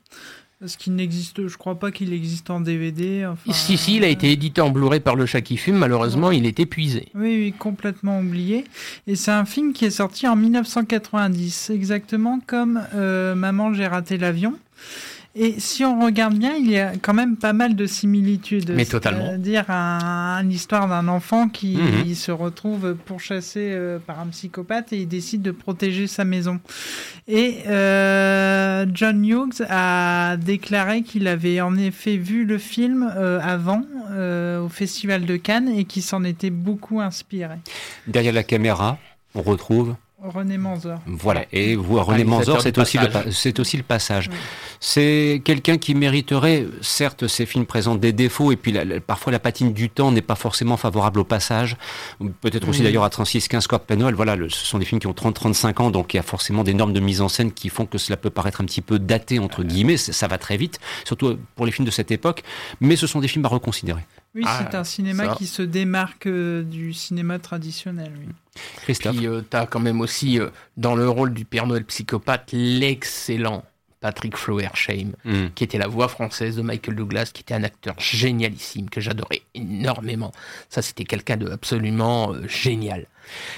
Ce 0.66 0.76
qui 0.76 0.90
n'existe, 0.90 1.46
je 1.46 1.56
crois 1.56 1.78
pas 1.78 1.92
qu'il 1.92 2.12
existe 2.12 2.50
en 2.50 2.60
DVD. 2.60 3.30
si, 3.52 3.76
si, 3.76 3.96
il 3.96 4.04
a 4.04 4.08
été 4.08 4.32
édité 4.32 4.60
en 4.60 4.70
Blu-ray 4.70 4.98
par 4.98 5.14
Le 5.14 5.24
Chat 5.24 5.40
qui 5.40 5.56
fume. 5.56 5.76
Malheureusement, 5.76 6.32
il 6.32 6.46
est 6.46 6.58
épuisé. 6.58 7.08
Oui, 7.14 7.36
oui, 7.36 7.54
complètement 7.56 8.18
oublié. 8.18 8.64
Et 9.06 9.14
c'est 9.14 9.30
un 9.30 9.44
film 9.44 9.72
qui 9.72 9.84
est 9.84 9.90
sorti 9.90 10.26
en 10.26 10.34
1990, 10.34 11.70
exactement 11.70 12.40
comme 12.44 12.82
euh, 12.94 13.36
Maman, 13.36 13.72
j'ai 13.72 13.86
raté 13.86 14.18
l'avion. 14.18 14.58
Et 15.40 15.60
si 15.60 15.84
on 15.84 16.04
regarde 16.04 16.36
bien, 16.36 16.56
il 16.56 16.68
y 16.68 16.78
a 16.78 16.94
quand 17.00 17.14
même 17.14 17.36
pas 17.36 17.52
mal 17.52 17.76
de 17.76 17.86
similitudes. 17.86 18.72
Mais 18.74 18.84
totalement. 18.84 19.26
C'est-à-dire 19.26 19.66
l'histoire 20.42 20.88
d'un 20.88 21.06
enfant 21.06 21.48
qui 21.48 21.76
mhm. 21.76 22.12
se 22.16 22.32
retrouve 22.32 22.96
pourchassé 23.06 23.70
euh, 23.72 24.00
par 24.04 24.18
un 24.18 24.26
psychopathe 24.26 24.92
et 24.92 25.02
il 25.02 25.06
décide 25.06 25.42
de 25.42 25.52
protéger 25.52 26.08
sa 26.08 26.24
maison. 26.24 26.58
Et 27.28 27.58
euh, 27.68 28.84
John 28.92 29.24
Hughes 29.24 29.64
a 29.68 30.36
déclaré 30.38 31.02
qu'il 31.02 31.28
avait 31.28 31.60
en 31.60 31.76
effet 31.76 32.16
vu 32.16 32.44
le 32.44 32.58
film 32.58 33.08
euh, 33.16 33.38
avant 33.40 33.82
au 34.10 34.68
Festival 34.68 35.24
de 35.24 35.36
Cannes 35.36 35.68
et 35.68 35.84
qu'il 35.84 36.02
s'en 36.02 36.24
était 36.24 36.50
beaucoup 36.50 37.00
inspiré. 37.00 37.56
Derrière 38.08 38.32
la 38.32 38.42
caméra, 38.42 38.98
on 39.36 39.42
retrouve 39.42 39.94
René 40.20 40.58
Manzor. 40.58 40.98
Voilà, 41.06 41.44
et 41.52 41.76
vous, 41.76 42.02
René 42.02 42.24
Manzor, 42.24 42.60
c'est 42.60 42.76
aussi, 42.78 42.98
le, 42.98 43.60
aussi 43.60 43.76
le 43.76 43.82
passage. 43.84 44.28
C'est 44.80 45.40
quelqu'un 45.44 45.78
qui 45.78 45.94
mériterait, 45.94 46.66
certes, 46.80 47.28
ces 47.28 47.46
films 47.46 47.66
présentent 47.66 48.00
des 48.00 48.12
défauts, 48.12 48.50
et 48.50 48.56
puis 48.56 48.74
parfois 49.06 49.30
la 49.30 49.38
patine 49.38 49.72
du 49.72 49.90
temps 49.90 50.10
n'est 50.10 50.22
pas 50.22 50.34
forcément 50.34 50.76
favorable 50.76 51.20
au 51.20 51.24
passage. 51.24 51.76
Peut-être 52.40 52.68
aussi 52.68 52.82
d'ailleurs 52.82 53.04
à 53.04 53.10
36-15 53.10 53.68
Corp 53.68 53.86
Penol, 53.86 54.14
voilà, 54.14 54.36
ce 54.48 54.66
sont 54.66 54.78
des 54.78 54.84
films 54.84 55.00
qui 55.00 55.06
ont 55.06 55.12
30-35 55.12 55.82
ans, 55.82 55.90
donc 55.92 56.14
il 56.14 56.16
y 56.16 56.20
a 56.20 56.24
forcément 56.24 56.64
des 56.64 56.74
normes 56.74 56.92
de 56.92 57.00
mise 57.00 57.20
en 57.20 57.28
scène 57.28 57.52
qui 57.52 57.68
font 57.68 57.86
que 57.86 57.98
cela 57.98 58.16
peut 58.16 58.30
paraître 58.30 58.60
un 58.60 58.64
petit 58.64 58.82
peu 58.82 58.98
daté, 58.98 59.38
entre 59.38 59.62
guillemets, 59.62 59.98
ça 59.98 60.26
va 60.26 60.38
très 60.38 60.56
vite, 60.56 60.80
surtout 61.04 61.38
pour 61.54 61.64
les 61.64 61.70
films 61.70 61.86
de 61.86 61.92
cette 61.92 62.10
époque, 62.10 62.42
mais 62.80 62.96
ce 62.96 63.06
sont 63.06 63.20
des 63.20 63.28
films 63.28 63.44
à 63.44 63.48
reconsidérer. 63.48 64.02
Oui, 64.34 64.42
ah, 64.46 64.60
c'est 64.60 64.76
un 64.76 64.84
cinéma 64.84 65.34
qui 65.36 65.46
se 65.46 65.62
démarque 65.62 66.26
euh, 66.26 66.62
du 66.62 66.92
cinéma 66.92 67.38
traditionnel. 67.38 68.12
Oui. 68.18 68.32
Christophe. 68.82 69.16
Puis 69.16 69.26
euh, 69.26 69.42
tu 69.48 69.56
as 69.56 69.66
quand 69.66 69.80
même 69.80 70.00
aussi 70.00 70.38
euh, 70.38 70.48
dans 70.76 70.94
le 70.94 71.08
rôle 71.08 71.32
du 71.32 71.44
Père 71.44 71.66
Noël 71.66 71.84
psychopathe 71.84 72.50
l'excellent 72.52 73.64
Patrick 74.00 74.36
Floersheim, 74.36 75.12
mm. 75.24 75.48
qui 75.54 75.64
était 75.64 75.78
la 75.78 75.88
voix 75.88 76.08
française 76.08 76.56
de 76.56 76.62
Michael 76.62 76.94
Douglas, 76.94 77.30
qui 77.32 77.42
était 77.42 77.54
un 77.54 77.64
acteur 77.64 77.94
génialissime 77.98 78.90
que 78.90 79.00
j'adorais 79.00 79.42
énormément. 79.54 80.32
Ça, 80.68 80.82
c'était 80.82 81.04
quelqu'un 81.04 81.36
de 81.36 81.50
absolument 81.50 82.34
génial. 82.46 83.06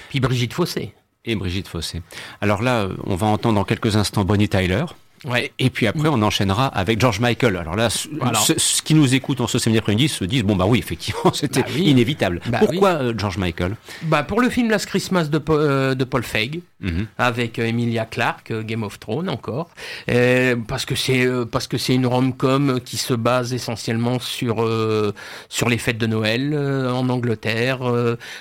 Puis 0.08 0.20
Brigitte 0.20 0.54
Fossé. 0.54 0.94
Et 1.26 1.34
Brigitte 1.34 1.68
Fossé. 1.68 2.00
Alors 2.40 2.62
là, 2.62 2.88
on 3.04 3.16
va 3.16 3.26
entendre 3.26 3.56
dans 3.56 3.64
quelques 3.64 3.96
instants 3.96 4.24
Bonnie 4.24 4.48
Tyler. 4.48 4.86
Ouais. 5.24 5.52
Et 5.58 5.68
puis 5.68 5.86
après, 5.86 6.08
on 6.08 6.22
enchaînera 6.22 6.66
avec 6.66 7.00
George 7.00 7.20
Michael. 7.20 7.56
Alors 7.56 7.76
là, 7.76 7.90
ce, 7.90 8.82
qui 8.82 8.94
nous 8.94 9.14
écoute 9.14 9.40
en 9.40 9.46
ce 9.46 9.58
samedi 9.58 9.78
après-midi 9.78 10.08
se 10.08 10.24
disent 10.24 10.44
bon 10.44 10.56
bah 10.56 10.64
oui, 10.66 10.78
effectivement, 10.78 11.30
c'était 11.34 11.62
bah 11.62 11.68
inévitable. 11.76 12.40
Bah 12.46 12.58
Pourquoi 12.60 12.90
euh, 12.90 13.14
George 13.16 13.36
Michael? 13.36 13.76
Bah 14.02 14.22
pour 14.22 14.40
le 14.40 14.48
film 14.48 14.70
Last 14.70 14.86
Christmas 14.86 15.24
de, 15.24 15.40
euh, 15.50 15.94
de 15.94 16.04
Paul 16.04 16.22
Feig, 16.22 16.62
mhm. 16.80 17.06
avec 17.18 17.58
euh, 17.58 17.66
Emilia 17.66 18.06
Clarke, 18.06 18.52
Game 18.64 18.82
of 18.82 18.98
Thrones 18.98 19.28
encore, 19.28 19.70
parce 20.66 20.86
que 20.86 20.94
c'est 20.94 21.28
parce 21.50 21.66
que 21.66 21.76
c'est 21.76 21.94
une 21.94 22.06
rom-com 22.06 22.80
qui 22.84 22.96
se 22.96 23.14
base 23.14 23.52
essentiellement 23.52 24.18
sur 24.18 24.66
sur 25.48 25.68
les 25.68 25.78
fêtes 25.78 25.98
de 25.98 26.06
Noël 26.06 26.56
en 26.56 27.08
Angleterre. 27.08 27.80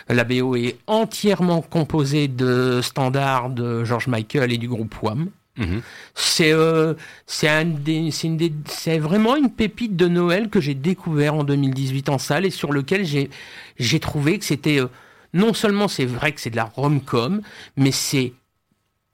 la 0.08 0.24
BO 0.24 0.56
est 0.56 0.78
entièrement 0.88 1.62
composée 1.62 2.28
de 2.28 2.80
standards 2.82 3.50
de 3.50 3.84
George 3.84 4.08
Michael 4.08 4.52
et 4.52 4.58
du 4.58 4.68
groupe 4.68 4.96
Wham. 5.02 5.30
Mhm. 5.60 5.82
C'est 6.16 6.54
euh, 6.54 6.94
c'est 7.28 8.98
vraiment 8.98 9.36
une 9.36 9.52
pépite 9.52 9.96
de 9.98 10.08
Noël 10.08 10.50
que 10.50 10.62
j'ai 10.62 10.74
découvert 10.74 11.36
en 11.36 11.44
2018 11.44 12.10
en 12.10 12.18
salle 12.18 12.46
et 12.46 12.50
sur 12.50 12.72
lequel 12.72 13.06
j'ai 13.06 14.00
trouvé 14.00 14.40
que 14.40 14.46
c'était 14.46 14.80
euh, 14.80 14.88
non 15.34 15.54
seulement 15.54 15.90
c'est 15.90 16.06
vrai 16.06 16.32
que 16.32 16.40
c'est 16.40 16.50
de 16.50 16.56
la 16.56 16.64
rom-com, 16.64 17.42
mais 17.76 17.92
c'est 17.92 18.34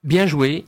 bien 0.03 0.27
joué, 0.27 0.65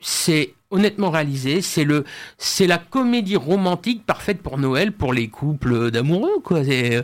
c'est 0.00 0.54
honnêtement 0.70 1.10
réalisé. 1.10 1.62
C'est 1.62 1.84
le, 1.84 2.04
c'est 2.36 2.66
la 2.66 2.78
comédie 2.78 3.36
romantique 3.36 4.04
parfaite 4.04 4.42
pour 4.42 4.58
Noël, 4.58 4.92
pour 4.92 5.14
les 5.14 5.28
couples 5.28 5.90
d'amoureux, 5.90 6.40
quoi. 6.42 6.60
Et, 6.64 7.00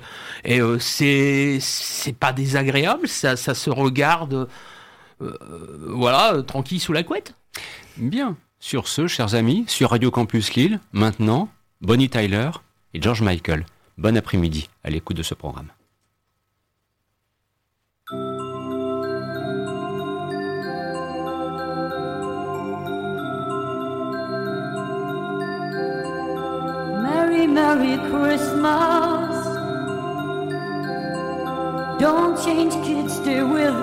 euh, 0.47 0.79
c'est, 0.79 1.59
c'est 1.61 2.13
pas 2.17 2.33
désagréable, 2.33 3.09
ça, 3.09 3.37
ça 3.37 3.55
se 3.55 3.71
regarde, 3.71 4.49
voilà, 5.87 6.43
tranquille 6.47 6.81
sous 6.81 6.93
la 6.93 7.03
couette. 7.03 7.35
Bien. 8.01 8.37
Sur 8.61 8.89
ce, 8.89 9.07
chers 9.07 9.35
amis, 9.35 9.65
sur 9.69 9.91
Radio 9.91 10.11
Campus 10.11 10.55
Lille, 10.55 10.81
maintenant, 10.93 11.51
Bonnie 11.83 12.09
Tyler 12.09 12.51
et 12.95 13.03
George 13.03 13.21
Michael. 13.21 13.67
Bon 13.99 14.17
après-midi 14.17 14.71
à 14.85 14.91
l'écoute 14.91 15.19
de 15.19 15.23
ce 15.23 15.35
programme. 15.35 15.69
Merry, 27.03 27.47
Merry 27.47 27.99
Christmas. 28.11 29.29
Don't 31.99 32.39
change, 32.43 32.73
kids, 32.83 33.11
stay 33.11 33.43
with. 33.43 33.75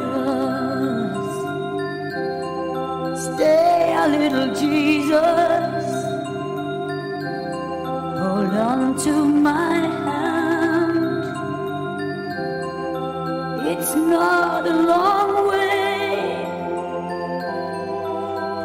Stay 3.15 3.76
little 4.09 4.47
Jesus. 4.55 5.85
Hold 8.19 8.53
on 8.71 8.97
to 9.05 9.13
my 9.25 9.75
hand. 10.05 11.25
It's 13.71 13.95
not 13.95 14.67
a 14.67 14.77
long 14.93 15.47
way 15.47 16.45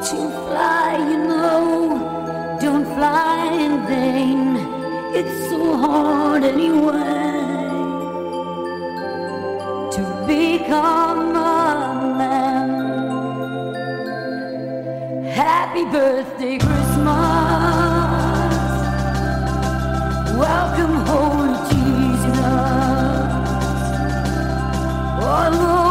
to 0.08 0.16
fly, 0.46 0.90
you 1.10 1.18
know. 1.32 2.58
Don't 2.60 2.86
fly 2.94 3.36
in 3.66 3.74
vain. 3.86 4.56
It's 5.18 5.50
so 5.50 5.76
hard 5.76 6.44
anyway 6.44 7.42
to 9.94 10.02
become 10.26 11.01
Happy 15.74 15.90
birthday, 15.90 16.58
Christmas. 16.58 17.08
Welcome 20.36 20.96
home, 21.06 21.54
Jesus. 21.70 22.36
Although 25.24 25.72
you 25.76 25.81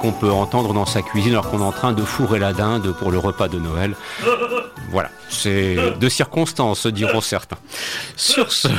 qu'on 0.00 0.12
peut 0.12 0.30
entendre 0.30 0.72
dans 0.74 0.86
sa 0.86 1.02
cuisine 1.02 1.32
alors 1.32 1.50
qu'on 1.50 1.60
est 1.60 1.64
en 1.64 1.72
train 1.72 1.92
de 1.92 2.02
fourrer 2.02 2.38
la 2.38 2.52
dinde 2.52 2.94
pour 2.98 3.10
le 3.10 3.18
repas 3.18 3.48
de 3.48 3.58
Noël. 3.58 3.94
Voilà, 4.90 5.10
c'est 5.28 5.76
de 5.98 6.08
circonstance, 6.08 6.86
diront 6.86 7.20
certains. 7.20 7.58
Sur 8.16 8.52
ce... 8.52 8.68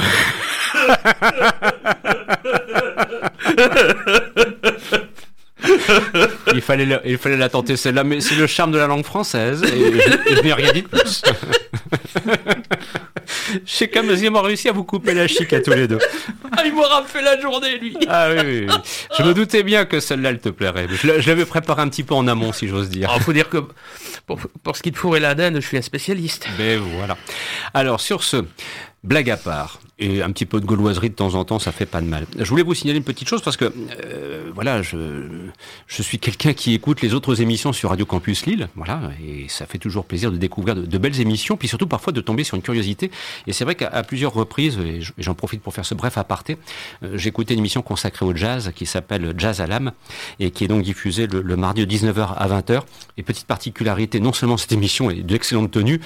il, 6.54 6.62
fallait 6.62 6.86
la, 6.86 7.02
il 7.06 7.18
fallait 7.18 7.38
la 7.38 7.50
tenter 7.50 7.78
celle-là, 7.78 8.04
mais 8.04 8.22
c'est 8.22 8.36
le 8.36 8.48
charme 8.48 8.72
de 8.72 8.78
la 8.78 8.88
langue 8.88 9.06
française 9.06 9.64
et 9.64 9.92
je 10.36 10.42
n'ai 10.42 10.54
rien 10.54 10.72
dit 10.72 10.84
de 10.84 10.88
plus. 10.88 11.22
J'ai 13.66 13.88
quand 13.90 14.04
même 14.04 14.36
réussi 14.38 14.70
à 14.70 14.72
vous 14.72 14.84
couper 14.84 15.14
la 15.14 15.28
chic 15.28 15.52
à 15.54 15.62
tous 15.62 15.72
les 15.72 15.88
deux. 15.88 16.00
Ah, 16.54 16.64
il 16.66 16.74
m'aura 16.74 17.02
fait 17.06 17.22
la 17.22 17.40
journée, 17.40 17.78
lui. 17.78 17.96
Ah 18.10 18.28
oui, 18.30 18.42
oui, 18.44 18.66
oui. 18.68 18.76
Je 19.18 19.24
me 19.24 19.34
doutais 19.34 19.64
bien 19.64 19.86
que 19.86 20.02
celle-là, 20.02 20.32
elle 20.32 20.40
te 20.40 20.50
plairait. 20.50 20.86
Je 20.90 21.08
l'a- 21.08 21.20
je 21.22 21.30
l'avais 21.30 21.46
préparé 21.46 21.82
un 21.82 21.88
petit 21.88 22.04
peu 22.04 22.14
en 22.14 22.28
amont, 22.28 22.52
si 22.52 22.68
j'ose 22.68 22.90
dire. 22.90 23.10
Il 23.16 23.22
faut 23.24 23.32
dire 23.32 23.48
que 23.48 23.60
pour, 24.28 24.38
pour 24.62 24.76
ce 24.76 24.84
qui 24.84 24.90
est 24.90 24.92
de 24.92 24.98
fourrer 24.98 25.22
la 25.22 25.34
dinde, 25.34 25.56
je 25.56 25.66
suis 25.66 25.78
un 25.78 25.82
spécialiste. 25.82 26.48
Mais 26.60 26.76
voilà. 26.76 27.16
Alors, 27.74 28.02
sur 28.02 28.22
ce, 28.26 28.44
blague 29.04 29.32
à 29.32 29.38
part, 29.38 29.80
et 29.98 30.22
un 30.22 30.30
petit 30.32 30.46
peu 30.46 30.60
de 30.60 30.66
gauloiserie 30.66 31.10
de 31.10 31.16
temps 31.16 31.34
en 31.34 31.44
temps, 31.44 31.58
ça 31.58 31.72
fait 31.72 31.88
pas 31.88 32.02
de 32.02 32.06
mal. 32.06 32.28
Je 32.38 32.48
voulais 32.48 32.62
vous 32.62 32.76
signaler 32.76 32.98
une 33.00 33.04
petite 33.04 33.28
chose 33.28 33.42
parce 33.42 33.58
que, 33.58 33.66
euh, 34.06 34.52
voilà, 34.54 34.84
je, 34.84 34.98
je 35.88 36.02
suis 36.04 36.20
quelqu'un 36.20 36.54
qui 36.54 36.76
écoute 36.76 37.02
les 37.02 37.16
autres 37.16 37.42
émissions 37.42 37.74
sur 37.74 37.90
Radio 37.90 38.06
Campus 38.06 38.46
Lille, 38.46 38.70
voilà, 38.76 39.12
et 39.26 39.48
ça 39.50 39.66
fait 39.66 39.80
toujours 39.80 40.06
plaisir 40.06 40.32
de 40.32 40.38
découvrir 40.38 40.76
de, 40.76 40.98
belles 41.00 41.20
émissions, 41.20 41.58
puis 41.58 41.68
surtout 41.68 41.88
parfois 41.88 42.14
de 42.14 42.22
tomber 42.22 42.44
sur 42.44 42.56
une 42.56 42.62
curiosité. 42.62 43.10
Et 43.48 43.54
c'est 43.54 43.64
vrai 43.64 43.74
qu'à 43.74 43.90
plusieurs 44.04 44.34
reprises, 44.34 44.78
et 44.78 45.02
je- 45.02 45.14
et 45.18 45.24
j'en 45.24 45.34
profite 45.34 45.64
pour 45.64 45.74
faire 45.74 45.86
ce 45.86 45.96
bref 45.96 46.20
aparté, 46.20 46.58
euh, 47.04 47.18
écouté 47.18 47.54
une 47.56 47.60
émission 47.60 47.82
consacrée 47.82 48.26
au 48.26 48.36
jazz 48.36 48.72
qui 48.76 48.86
s'appelle 48.86 49.34
Jazz 49.38 49.62
à 49.62 49.68
l'âme 49.68 49.94
et 50.40 50.52
qui 50.52 50.64
est 50.64 50.68
donc 50.68 50.84
diffusée 50.84 51.26
le, 51.26 51.42
le 51.42 51.56
mardi 51.56 51.82
de 51.82 51.86
19h 51.92 52.34
à 52.38 52.48
20h. 52.48 52.82
Et 53.18 53.24
petite 53.24 53.48
particularité, 53.48 54.20
non 54.20 54.32
seulement 54.34 54.58
cette 54.58 54.72
émission 54.74 55.10
est 55.10 55.22
d'excellente 55.24 55.72
tenue, 55.72 56.00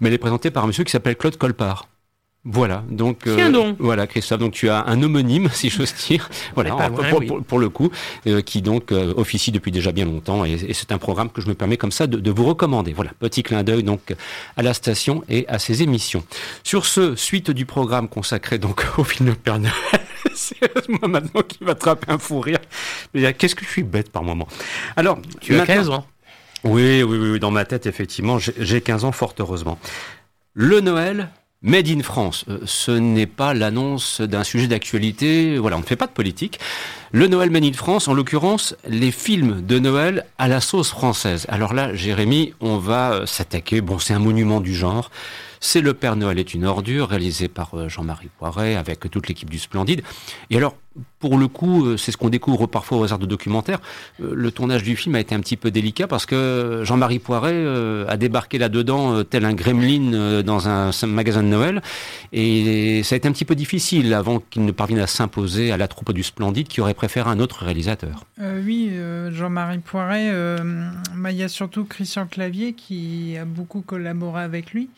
mais 0.00 0.08
elle 0.08 0.14
est 0.14 0.18
présentée 0.18 0.50
par 0.52 0.62
un 0.62 0.68
monsieur 0.68 0.84
qui 0.84 0.92
s'appelle 0.92 1.16
Claude 1.16 1.36
Colpart. 1.36 1.88
Voilà, 2.48 2.84
donc, 2.88 3.26
euh, 3.26 3.34
Tiens 3.34 3.50
donc. 3.50 3.74
voilà 3.80 4.06
Christophe, 4.06 4.38
donc 4.38 4.52
tu 4.52 4.68
as 4.68 4.84
un 4.86 5.02
homonyme, 5.02 5.48
si 5.52 5.68
j'ose 5.68 5.92
dire, 6.08 6.30
voilà, 6.54 6.76
pas 6.76 6.88
pour, 6.90 6.98
loin, 7.00 7.10
pour- 7.10 7.18
oui. 7.18 7.26
pour- 7.26 7.42
pour 7.42 7.58
le 7.58 7.68
coup, 7.68 7.90
euh, 8.28 8.40
qui 8.40 8.62
donc 8.62 8.92
euh, 8.92 9.12
officie 9.16 9.50
depuis 9.50 9.72
déjà 9.72 9.90
bien 9.90 10.04
longtemps, 10.04 10.44
et, 10.44 10.52
et 10.52 10.72
c'est 10.72 10.92
un 10.92 10.98
programme 10.98 11.28
que 11.30 11.40
je 11.40 11.48
me 11.48 11.54
permets 11.54 11.76
comme 11.76 11.90
ça 11.90 12.06
de, 12.06 12.18
de 12.20 12.30
vous 12.30 12.44
recommander. 12.44 12.92
Voilà, 12.92 13.10
petit 13.18 13.42
clin 13.42 13.64
d'œil 13.64 13.82
donc 13.82 14.14
à 14.56 14.62
la 14.62 14.74
station 14.74 15.24
et 15.28 15.44
à 15.48 15.58
ses 15.58 15.82
émissions. 15.82 16.22
Sur 16.62 16.86
ce, 16.86 17.16
suite 17.16 17.50
du 17.50 17.66
programme 17.66 18.08
consacré 18.08 18.58
donc 18.58 18.86
au 18.98 19.02
film 19.02 19.28
de 19.30 19.34
Père 19.34 19.58
Noël, 19.58 19.72
c'est 20.34 20.88
moi 20.88 21.08
maintenant 21.08 21.42
qui 21.42 21.58
va 21.64 21.72
attraper 21.72 22.12
un 22.12 22.18
fou 22.18 22.38
rire. 22.38 22.58
Je 23.12 23.18
veux 23.18 23.26
dire, 23.26 23.36
Qu'est-ce 23.36 23.56
que 23.56 23.64
je 23.64 23.70
suis 23.70 23.82
bête 23.82 24.12
par 24.12 24.22
moment? 24.22 24.46
Alors, 24.94 25.18
Tu 25.40 25.54
as 25.54 25.58
maintenant- 25.58 25.74
15 25.74 25.88
ans. 25.90 26.06
oui, 26.62 27.02
oui, 27.02 27.18
oui, 27.18 27.30
oui, 27.32 27.40
dans 27.40 27.50
ma 27.50 27.64
tête, 27.64 27.86
effectivement, 27.86 28.38
j'ai- 28.38 28.54
j'ai 28.58 28.80
15 28.80 29.04
ans, 29.04 29.10
fort 29.10 29.34
heureusement. 29.40 29.80
Le 30.54 30.80
Noël, 30.80 31.28
Made 31.66 31.88
in 31.88 32.00
France, 32.00 32.44
Euh, 32.48 32.58
ce 32.64 32.92
n'est 32.92 33.26
pas 33.26 33.52
l'annonce 33.52 34.20
d'un 34.20 34.44
sujet 34.44 34.68
d'actualité, 34.68 35.58
voilà, 35.58 35.76
on 35.76 35.80
ne 35.80 35.84
fait 35.84 35.96
pas 35.96 36.06
de 36.06 36.12
politique. 36.12 36.60
Le 37.10 37.26
Noël 37.26 37.50
Made 37.50 37.64
in 37.64 37.72
France, 37.72 38.06
en 38.06 38.14
l'occurrence, 38.14 38.76
les 38.88 39.10
films 39.10 39.66
de 39.66 39.80
Noël 39.80 40.26
à 40.38 40.46
la 40.46 40.60
sauce 40.60 40.90
française. 40.90 41.44
Alors 41.48 41.74
là, 41.74 41.92
Jérémy, 41.92 42.54
on 42.60 42.78
va 42.78 43.12
euh, 43.12 43.26
s'attaquer, 43.26 43.80
bon, 43.80 43.98
c'est 43.98 44.14
un 44.14 44.20
monument 44.20 44.60
du 44.60 44.74
genre. 44.76 45.10
C'est 45.60 45.80
Le 45.80 45.94
Père 45.94 46.16
Noël 46.16 46.38
est 46.38 46.54
une 46.54 46.64
ordure, 46.64 47.08
réalisé 47.08 47.48
par 47.48 47.74
euh, 47.74 47.88
Jean-Marie 47.88 48.30
Poiret, 48.38 48.74
avec 48.74 49.10
toute 49.10 49.28
l'équipe 49.28 49.50
du 49.50 49.58
Splendide. 49.58 50.02
Et 50.50 50.56
alors, 50.56 50.76
pour 51.18 51.38
le 51.38 51.48
coup, 51.48 51.86
euh, 51.86 51.96
c'est 51.96 52.12
ce 52.12 52.16
qu'on 52.16 52.28
découvre 52.28 52.66
parfois 52.66 52.98
au 52.98 53.04
hasard 53.04 53.18
de 53.18 53.26
documentaires. 53.26 53.80
Euh, 54.22 54.32
Le 54.34 54.50
tournage 54.50 54.82
du 54.82 54.96
film 54.96 55.14
a 55.14 55.20
été 55.20 55.34
un 55.34 55.40
petit 55.40 55.56
peu 55.56 55.70
délicat 55.70 56.06
parce 56.06 56.26
que 56.26 56.82
Jean-Marie 56.84 57.18
Poiret 57.18 57.64
a 58.08 58.16
débarqué 58.16 58.58
là-dedans 58.58 59.24
tel 59.24 59.44
un 59.44 59.54
gremlin 59.54 60.42
dans 60.42 60.68
un 60.68 60.90
magasin 61.06 61.42
de 61.42 61.48
Noël. 61.48 61.82
Et 62.32 63.02
ça 63.02 63.14
a 63.14 63.16
été 63.16 63.28
un 63.28 63.32
petit 63.32 63.44
peu 63.44 63.54
difficile 63.54 64.12
avant 64.14 64.40
qu'il 64.40 64.64
ne 64.64 64.72
parvienne 64.72 65.00
à 65.00 65.06
s'imposer 65.06 65.72
à 65.72 65.76
la 65.76 65.88
troupe 65.88 66.12
du 66.12 66.22
Splendide 66.22 66.68
qui 66.68 66.80
aurait 66.80 66.94
préféré 66.94 67.28
un 67.28 67.40
autre 67.40 67.64
réalisateur. 67.64 68.24
Oui, 68.38 68.92
Jean-Marie 69.30 69.78
Poiret, 69.78 70.30
bah, 71.26 71.32
il 71.32 71.38
y 71.38 71.42
a 71.42 71.48
surtout 71.48 71.84
Christian 71.84 72.28
Clavier 72.28 72.72
qui 72.72 73.36
a 73.36 73.44
beaucoup 73.44 73.80
collaboré 73.80 74.44
avec 74.44 74.70
lui. 74.70 74.90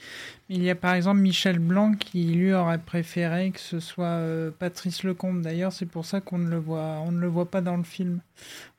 Il 0.51 0.62
y 0.62 0.69
a 0.69 0.75
par 0.75 0.93
exemple 0.93 1.21
Michel 1.21 1.59
Blanc 1.59 1.95
qui 1.95 2.23
lui 2.25 2.53
aurait 2.53 2.77
préféré 2.77 3.51
que 3.51 3.59
ce 3.59 3.81
soit 3.81 4.05
euh, 4.05 4.51
Patrice 4.51 5.05
Lecomte. 5.05 5.41
D'ailleurs, 5.41 5.73
c'est 5.73 5.87
pour 5.87 6.05
ça 6.05 6.21
qu'on 6.21 6.37
ne 6.37 6.51
le 6.51 6.59
voit, 6.59 7.01
on 7.07 7.12
ne 7.12 7.19
le 7.19 7.29
voit 7.29 7.51
pas 7.51 7.62
dans 7.62 7.79
le 7.79 7.83
film. 7.83 8.21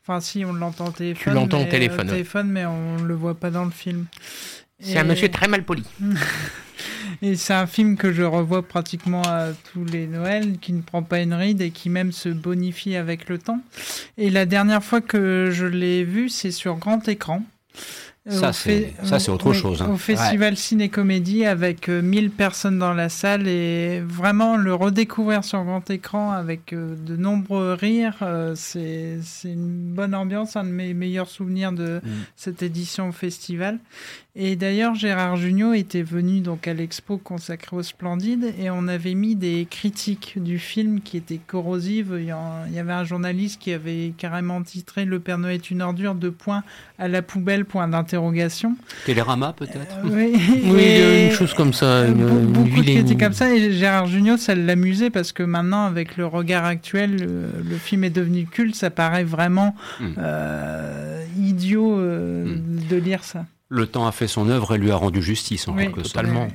Enfin, 0.03 0.19
si, 0.19 0.45
on 0.45 0.53
l'entend 0.53 0.89
au 0.89 0.91
téléphone. 0.91 1.33
l'entends 1.33 1.61
au 1.61 1.63
mais, 1.63 1.69
téléphone, 1.69 2.49
mais 2.51 2.67
on 2.67 2.97
ne 2.99 3.07
le 3.07 3.15
voit 3.15 3.33
pas 3.33 3.49
dans 3.49 3.65
le 3.65 3.71
film. 3.71 4.05
C'est 4.79 4.99
un 4.99 5.03
monsieur 5.03 5.29
très 5.29 5.47
mal 5.47 5.63
poli. 5.63 5.83
et 7.21 7.35
c'est 7.35 7.53
un 7.53 7.67
film 7.67 7.97
que 7.97 8.11
je 8.11 8.23
revois 8.23 8.61
pratiquement 8.63 9.21
à 9.23 9.47
tous 9.73 9.85
les 9.85 10.07
Noëls, 10.07 10.57
qui 10.59 10.73
ne 10.73 10.81
prend 10.81 11.03
pas 11.03 11.19
une 11.19 11.33
ride 11.33 11.61
et 11.61 11.71
qui 11.71 11.89
même 11.89 12.11
se 12.11 12.29
bonifie 12.29 12.95
avec 12.95 13.29
le 13.29 13.37
temps. 13.37 13.61
Et 14.17 14.29
la 14.29 14.45
dernière 14.45 14.83
fois 14.83 15.01
que 15.01 15.49
je 15.51 15.65
l'ai 15.65 16.03
vu, 16.03 16.29
c'est 16.29 16.51
sur 16.51 16.75
grand 16.77 17.07
écran. 17.07 17.43
Euh, 18.27 18.31
Ça, 18.31 18.51
c'est- 18.53 18.93
autre 19.31 19.53
chose, 19.53 19.81
hein. 19.81 19.89
Au 19.91 19.95
festival 19.95 20.55
Ciné-Comédie 20.57 21.45
avec 21.45 21.87
euh, 21.89 22.01
1000 22.01 22.29
personnes 22.31 22.77
dans 22.77 22.93
la 22.93 23.07
salle 23.07 23.47
et 23.47 24.01
vraiment 24.05 24.57
le 24.57 24.73
redécouvrir 24.75 25.43
sur 25.45 25.63
grand 25.63 25.89
écran 25.89 26.31
avec 26.33 26.73
euh, 26.73 26.95
de 26.97 27.15
nombreux 27.15 27.73
rires, 27.73 28.17
euh, 28.21 28.53
c'est 28.55 29.19
c'est 29.23 29.53
une 29.53 29.93
bonne 29.93 30.13
ambiance, 30.13 30.57
un 30.57 30.65
de 30.65 30.69
mes 30.69 30.93
meilleurs 30.93 31.29
souvenirs 31.29 31.71
de 31.71 32.01
Mm. 32.03 32.09
cette 32.35 32.61
édition 32.61 33.07
au 33.09 33.11
festival. 33.13 33.79
Et 34.41 34.55
d'ailleurs, 34.55 34.95
Gérard 34.95 35.35
Jugnot 35.35 35.73
était 35.73 36.01
venu 36.01 36.39
donc 36.39 36.65
à 36.65 36.73
l'expo 36.73 37.17
consacrée 37.17 37.75
au 37.75 37.83
Splendide 37.83 38.53
et 38.57 38.69
on 38.69 38.87
avait 38.87 39.13
mis 39.13 39.35
des 39.35 39.67
critiques 39.69 40.35
du 40.41 40.59
film 40.59 41.01
qui 41.01 41.17
étaient 41.17 41.41
corrosives. 41.45 42.15
Il 42.17 42.23
y, 42.73 42.79
avait 42.79 42.93
un 42.93 43.03
journaliste 43.03 43.59
qui 43.59 43.73
avait 43.73 44.13
carrément 44.17 44.61
titré 44.61 45.03
Le 45.03 45.19
Père 45.19 45.39
Noël 45.39 45.55
est 45.55 45.69
une 45.71 45.81
ordure, 45.81 46.15
deux 46.15 46.31
points 46.31 46.63
à 46.97 47.09
la 47.09 47.21
poubelle, 47.21 47.65
point 47.65 47.89
d'interrogation. 47.89 48.77
Télérama 49.05 49.51
peut-être 49.51 49.97
Euh, 50.05 50.09
oui, 50.09 50.33
Oui, 50.63 50.79
Et- 50.83 51.25
une 51.25 51.31
chose 51.31 51.53
comme 51.53 51.73
ça. 51.73 52.05
Une, 52.07 52.13
Be- 52.25 52.29
une 52.43 52.45
beaucoup 52.53 52.67
de 52.69 52.73
vilaine- 52.75 52.95
critiques 53.03 53.19
comme 53.19 53.33
ça 53.33 53.53
et 53.53 53.73
Gérard 53.73 54.05
Jugnot 54.07 54.37
ça 54.37 54.55
l'amusait 54.55 55.09
parce 55.09 55.33
que 55.33 55.43
maintenant 55.43 55.83
avec 55.85 56.15
le 56.15 56.25
regard 56.25 56.63
actuel 56.63 57.17
le, 57.17 57.49
le 57.69 57.75
film 57.77 58.05
est 58.05 58.09
devenu 58.09 58.45
culte 58.45 58.75
ça 58.75 58.89
paraît 58.89 59.25
vraiment 59.25 59.75
Mm. 59.99 60.05
euh, 60.17 61.23
idiot 61.37 61.99
euh, 61.99 62.45
Mm. 62.55 62.87
de 62.89 62.95
lire 62.95 63.23
ça 63.25 63.45
Le 63.71 63.85
temps 63.85 64.07
a 64.07 64.11
fait 64.11 64.27
son 64.27 64.49
œuvre 64.49 64.73
et 64.73 64.77
lui 64.79 64.89
a 64.89 64.95
rendu 64.95 65.21
justice 65.21 65.67
en 65.67 65.73
Oui, 65.75 65.83
quelque 65.83 66.01
totalement. 66.01 66.47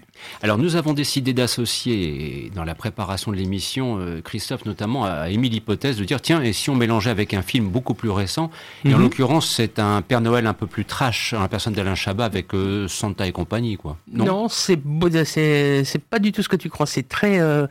Alors 0.43 0.59
nous 0.59 0.75
avons 0.75 0.95
décidé 0.95 1.33
d'associer 1.33 2.51
dans 2.57 2.65
la 2.65 2.75
préparation 2.75 3.31
de 3.31 3.37
l'émission, 3.37 3.99
euh, 4.01 4.21
Christophe 4.21 4.65
notamment 4.65 5.05
a 5.05 5.29
émis 5.31 5.49
l'hypothèse 5.49 5.97
de 5.97 6.05
dire 6.05 6.21
tiens 6.21 6.43
et 6.43 6.53
si 6.53 6.71
on 6.71 6.75
mélangeait 6.75 7.11
avec 7.11 7.33
un 7.33 7.43
film 7.43 7.69
beaucoup 7.69 7.95
plus 7.95 8.11
récent? 8.11 8.51
Et 8.85 8.93
en 8.93 8.97
Mhm. 8.97 9.05
l'occurrence 9.05 9.49
c'est 9.49 9.79
un 9.79 10.03
Père 10.03 10.21
Noël 10.23 10.45
un 10.49 10.55
peu 10.55 10.67
plus 10.67 10.85
trash, 10.85 11.35
la 11.39 11.47
personne 11.47 11.73
d'Alain 11.73 11.95
Chabat 11.95 12.25
avec 12.25 12.53
euh, 12.53 12.89
Santa 12.89 13.29
et 13.29 13.33
compagnie 13.33 13.77
quoi. 13.77 13.97
Non, 14.13 14.49
c'est 14.49 14.75
beau- 14.75 15.09
c'est 15.25 15.85
c'est 15.85 16.03
pas 16.03 16.19
du 16.19 16.33
tout 16.33 16.43
ce 16.43 16.49
que 16.49 16.57
tu 16.57 16.69
crois. 16.69 16.87
C'est 16.87 17.09
très. 17.09 17.39
euh, 17.39 17.69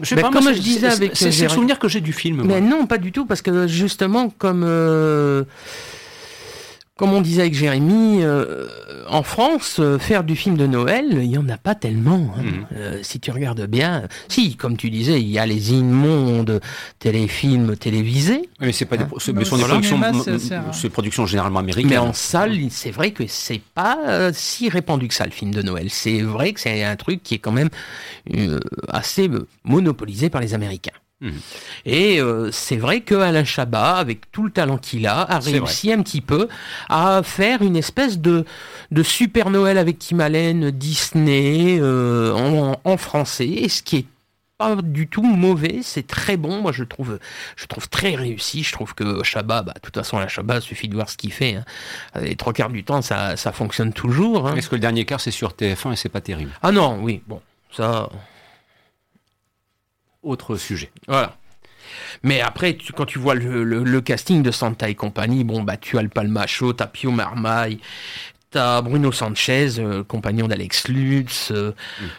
Je 0.00 0.06
sais 0.06 0.14
pas, 0.16 0.30
comme 0.30 0.44
moi, 0.44 0.54
je 0.54 0.60
disais 0.60 0.86
avec, 0.88 1.14
c'est 1.14 1.26
le 1.42 1.48
souvenir 1.50 1.78
que 1.78 1.88
j'ai 1.88 2.00
du 2.00 2.14
film. 2.14 2.36
moi. 2.38 2.46
Mais 2.46 2.60
non, 2.62 2.86
pas 2.86 2.96
du 2.98 3.12
tout, 3.12 3.26
parce 3.26 3.42
que 3.42 3.66
justement, 3.66 4.30
comme 4.30 4.64
comme 6.98 7.14
on 7.14 7.20
disait 7.22 7.42
avec 7.42 7.54
Jérémy, 7.54 8.22
euh, 8.22 8.66
en 9.08 9.22
France, 9.22 9.76
euh, 9.78 9.98
faire 9.98 10.24
du 10.24 10.36
film 10.36 10.56
de 10.56 10.66
Noël, 10.66 11.06
il 11.12 11.30
y 11.30 11.38
en 11.38 11.48
a 11.48 11.56
pas 11.56 11.74
tellement. 11.74 12.34
hein. 12.36 12.42
Mhm. 12.42 12.66
Euh, 12.76 12.98
si 13.02 13.20
tu 13.20 13.30
regardes 13.30 13.64
bien, 13.66 14.08
si, 14.28 14.56
comme 14.56 14.76
tu 14.76 14.90
disais, 14.90 15.20
il 15.20 15.28
y 15.28 15.38
a 15.38 15.46
les 15.46 15.72
immondes 15.72 16.60
téléfilms 16.98 17.76
télévisés, 17.76 18.50
Mais 18.60 18.72
c'est 18.72 18.84
pas 18.84 18.96
des, 18.96 19.04
mais 19.04 19.44
ce 19.44 19.50
sont 19.50 19.56
des 19.56 19.64
productions, 20.90 21.26
c'est 21.26 21.30
généralement 21.30 21.60
américaines. 21.60 21.90
mais 21.90 21.98
en 21.98 22.12
salle, 22.12 22.58
c'est 22.70 22.90
vrai 22.90 23.12
que 23.12 23.24
c'est 23.28 23.62
pas 23.74 24.32
si 24.32 24.68
répandu 24.68 25.08
que 25.08 25.14
ça 25.14 25.24
le 25.24 25.30
film 25.30 25.54
de 25.54 25.62
Noël. 25.62 25.88
C'est 25.90 26.20
vrai 26.20 26.52
que 26.52 26.60
c'est 26.60 26.82
un 26.82 26.96
truc 26.96 27.22
qui 27.22 27.34
est 27.34 27.38
quand 27.38 27.52
même 27.52 27.70
euh, 28.36 28.58
assez 28.88 29.30
monopolisé 29.64 30.30
par 30.30 30.40
les 30.40 30.54
Américains. 30.54 30.92
Mhm. 31.20 31.32
Et 31.84 32.20
euh, 32.20 32.50
c'est 32.52 32.76
vrai 32.76 33.00
que 33.00 33.14
Alain 33.16 33.42
Chabat, 33.44 33.96
avec 33.96 34.30
tout 34.30 34.44
le 34.44 34.50
talent 34.50 34.78
qu'il 34.78 35.06
a, 35.06 35.20
a 35.22 35.40
réussi 35.40 35.92
un 35.92 36.02
petit 36.02 36.20
peu 36.20 36.46
à 36.88 37.22
faire 37.24 37.62
une 37.62 37.76
espèce 37.76 38.18
de, 38.20 38.44
de 38.92 39.02
super 39.02 39.50
Noël 39.50 39.78
avec 39.78 39.98
Tim 39.98 40.20
Allen, 40.20 40.70
Disney, 40.70 41.78
euh, 41.80 42.32
en, 42.34 42.80
en 42.84 42.96
français, 42.96 43.48
et 43.48 43.68
ce 43.68 43.82
qui 43.82 43.96
est 43.96 44.06
pas 44.58 44.74
du 44.76 45.06
tout 45.06 45.22
mauvais, 45.22 45.80
c'est 45.82 46.04
très 46.06 46.36
bon. 46.36 46.60
Moi, 46.62 46.72
je 46.72 46.82
le 46.82 46.88
trouve, 46.88 47.18
je 47.56 47.66
trouve 47.66 47.88
très 47.88 48.16
réussi. 48.16 48.64
Je 48.64 48.72
trouve 48.72 48.92
que 48.94 49.22
Chabat, 49.22 49.62
bah, 49.62 49.72
de 49.76 49.80
toute 49.80 49.94
façon, 49.94 50.18
Alain 50.18 50.26
Chabat, 50.26 50.60
suffit 50.60 50.88
de 50.88 50.94
voir 50.94 51.08
ce 51.08 51.16
qu'il 51.16 51.32
fait. 51.32 51.54
hein. 51.54 51.64
Les 52.20 52.34
trois 52.34 52.52
quarts 52.52 52.70
du 52.70 52.82
temps, 52.82 53.00
ça, 53.00 53.36
ça 53.36 53.52
fonctionne 53.52 53.92
toujours. 53.92 54.48
hein. 54.48 54.56
Est-ce 54.56 54.68
que 54.68 54.74
le 54.74 54.80
dernier 54.80 55.04
quart 55.04 55.20
c'est 55.20 55.30
sur 55.30 55.52
TF1 55.52 55.92
et 55.92 55.96
c'est 55.96 56.08
pas 56.08 56.20
terrible? 56.20 56.50
Ah 56.60 56.72
non, 56.72 56.98
oui, 57.02 57.22
bon, 57.28 57.40
ça, 57.70 58.08
Autre 60.22 60.56
sujet. 60.56 60.90
voilà. 61.06 61.36
Mais 62.22 62.40
après, 62.40 62.74
tu- 62.76 62.92
quand 62.92 63.06
tu 63.06 63.18
vois 63.18 63.34
le, 63.34 63.64
le- 63.64 63.82
le 63.84 64.00
casting 64.00 64.42
de 64.42 64.50
Santa 64.50 64.88
et 64.90 64.94
compagnie, 64.94 65.42
bon, 65.44 65.62
bah, 65.62 65.76
tu 65.76 65.96
as 65.96 66.02
le 66.02 66.08
Palmacho, 66.08 66.72
t'as 66.74 66.86
Pio 66.86 67.10
Marmaille, 67.10 67.78
t'as 68.50 68.82
Bruno 68.82 69.10
Sanchez, 69.12 69.78
euh, 69.78 70.02
compagnon 70.04 70.48
d'Alex 70.48 70.88
Lutz. 70.88 71.50
euh, 71.50 71.72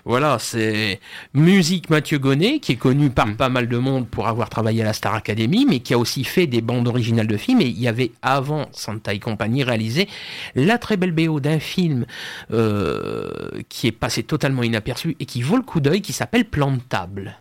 Voilà, 0.05 0.37
c'est 0.39 0.99
musique 1.33 1.89
Mathieu 1.89 2.17
Gonnet, 2.19 2.59
qui 2.59 2.71
est 2.71 2.75
connu 2.77 3.09
par 3.11 3.27
Mm. 3.27 3.35
pas 3.35 3.49
mal 3.49 3.67
de 3.67 3.77
monde 3.77 4.07
pour 4.07 4.27
avoir 4.27 4.49
travaillé 4.49 4.81
à 4.81 4.85
la 4.85 4.93
Star 4.93 5.13
Academy, 5.13 5.65
mais 5.69 5.79
qui 5.81 5.93
a 5.93 5.97
aussi 5.99 6.23
fait 6.23 6.47
des 6.47 6.61
bandes 6.61 6.87
originales 6.87 7.27
de 7.27 7.37
films. 7.37 7.61
Et 7.61 7.67
il 7.67 7.79
y 7.79 7.87
avait 7.87 8.11
avant 8.23 8.69
Santa 8.71 9.13
et 9.13 9.19
compagnie 9.19 9.63
réalisé 9.63 10.07
la 10.55 10.77
très 10.79 10.97
belle 10.97 11.11
BO 11.11 11.39
d'un 11.39 11.59
film 11.59 12.05
euh, 12.51 13.29
qui 13.69 13.87
est 13.87 13.91
passé 13.91 14.23
totalement 14.23 14.63
inaperçu 14.63 15.15
et 15.19 15.25
qui 15.25 15.41
vaut 15.41 15.57
le 15.57 15.63
coup 15.63 15.79
d'œil, 15.79 16.01
qui 16.01 16.13
s'appelle 16.13 16.45
Plan 16.45 16.71
de 16.71 16.79
table. 16.81 17.37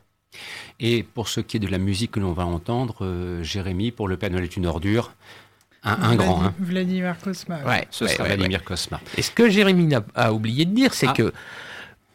Et 0.80 1.02
pour 1.02 1.28
ce 1.28 1.40
qui 1.40 1.56
est 1.56 1.60
de 1.60 1.66
la 1.68 1.78
musique 1.78 2.12
que 2.12 2.20
l'on 2.20 2.32
va 2.32 2.44
entendre, 2.46 2.96
euh, 3.04 3.42
Jérémy, 3.42 3.90
pour 3.90 4.08
Le 4.08 4.16
Père 4.16 4.30
Noël 4.30 4.44
est 4.44 4.56
une 4.56 4.66
ordure, 4.66 5.12
un, 5.84 5.92
un 6.02 6.16
grand. 6.16 6.42
Hein. 6.44 6.54
Vladimir 6.58 7.16
Kosma. 7.22 7.60
Ouais, 7.64 7.86
Ce 7.90 8.04
ouais, 8.04 8.10
sera 8.10 8.24
ouais, 8.24 8.36
Vladimir 8.36 8.62
Cosma. 8.64 9.00
Et 9.16 9.22
ce 9.22 9.30
que 9.30 9.48
Jérémy 9.48 9.94
a, 9.94 10.04
a 10.14 10.32
oublié 10.32 10.64
de 10.64 10.74
dire, 10.74 10.92
c'est 10.94 11.08
Ah. 11.08 11.12
que 11.12 11.32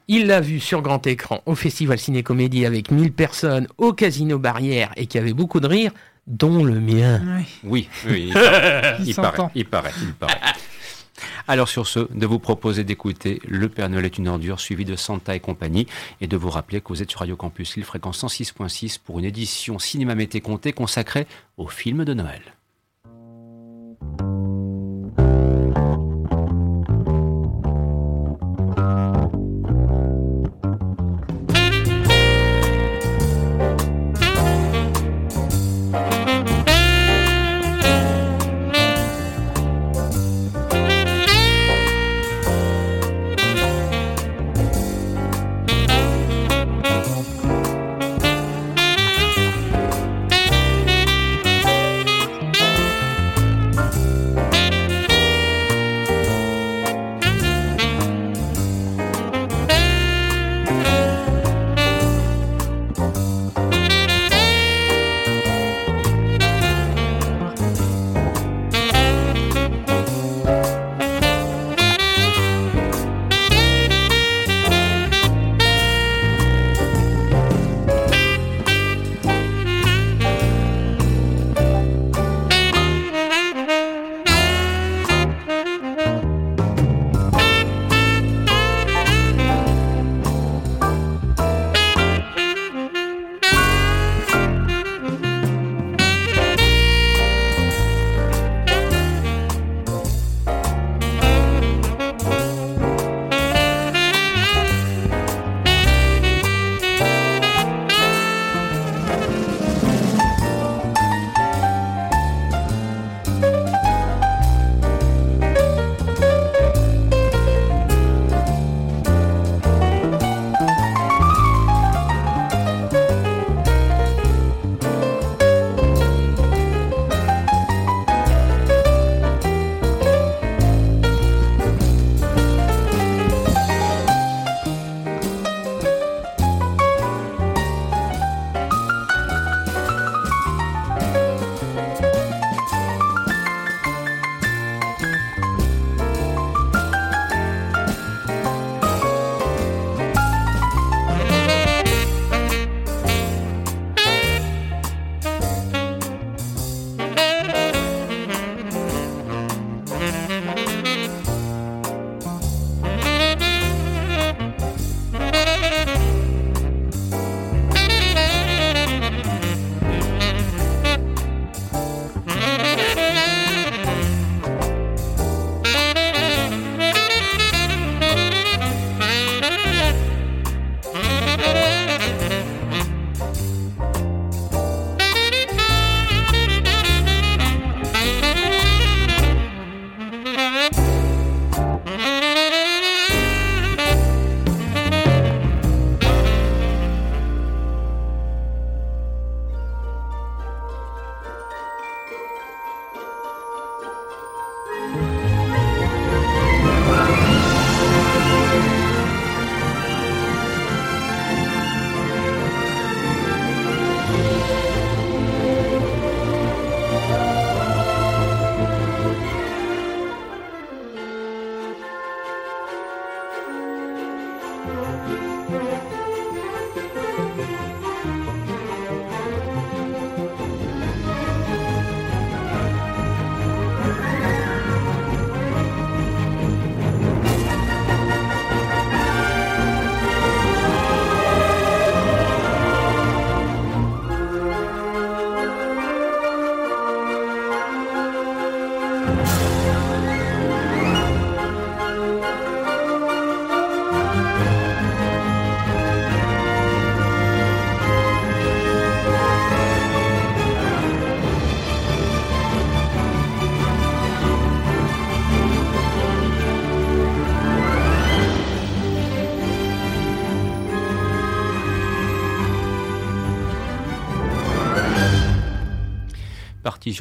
il 0.10 0.28
l'a 0.28 0.42
vu 0.42 0.60
sur 0.60 0.82
grand 0.82 1.06
écran 1.08 1.42
au 1.46 1.56
Festival 1.56 1.98
Ciné-Comédie 1.98 2.66
avec 2.66 2.92
1000 2.92 3.14
personnes 3.14 3.68
au 3.78 3.94
Casino 3.94 4.38
Barrière 4.38 4.92
et 4.98 5.06
qui 5.08 5.18
avait 5.18 5.34
beaucoup 5.34 5.62
de 5.62 5.68
rire, 5.68 5.92
dont 6.28 6.64
le 6.64 6.80
mien. 6.80 7.22
Oui, 7.64 7.88
oui, 8.06 8.28
il 8.28 8.34
paraît, 8.34 8.96
il 9.00 9.08
il 9.10 9.16
paraît, 9.16 9.38
s'entend. 9.38 9.52
il 9.56 9.66
paraît, 9.66 9.92
il 10.02 10.14
paraît. 10.14 10.40
Alors 11.48 11.68
sur 11.68 11.88
ce, 11.88 12.00
de 12.12 12.26
vous 12.26 12.40
proposer 12.40 12.84
d'écouter 12.84 13.42
Le 13.48 13.70
Père 13.70 13.90
Noël 13.90 14.06
est 14.06 14.18
une 14.18 14.28
ordure 14.28 14.60
suivi 14.60 14.86
de 14.86 14.96
Santa 14.96 15.36
et 15.36 15.40
compagnie 15.40 15.88
et 16.22 16.28
de 16.28 16.38
vous 16.38 16.50
rappeler 16.50 16.82
que 16.82 16.90
vous 16.90 17.02
êtes 17.02 17.10
sur 17.10 17.20
Radio 17.20 17.36
Campus 17.36 17.76
Lille 17.76 17.86
fréquence 17.86 18.24
106.6 18.24 19.00
pour 19.04 19.20
une 19.20 19.26
édition 19.26 19.80
Cinéma 19.80 20.16
Mété 20.16 20.42
Comté 20.42 20.74
consacrée 20.74 21.28
au 21.58 21.68
film 21.68 22.06
de 22.06 22.14
Noël. 22.14 22.53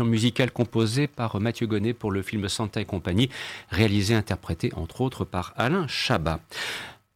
Musicale 0.00 0.50
composée 0.50 1.06
par 1.06 1.38
Mathieu 1.40 1.66
Gonnet 1.66 1.92
pour 1.92 2.10
le 2.10 2.22
film 2.22 2.48
Santa 2.48 2.80
et 2.80 2.84
compagnie, 2.84 3.28
réalisé 3.70 4.14
et 4.14 4.16
interprété 4.16 4.72
entre 4.74 5.00
autres 5.00 5.24
par 5.24 5.52
Alain 5.56 5.86
Chabat. 5.86 6.40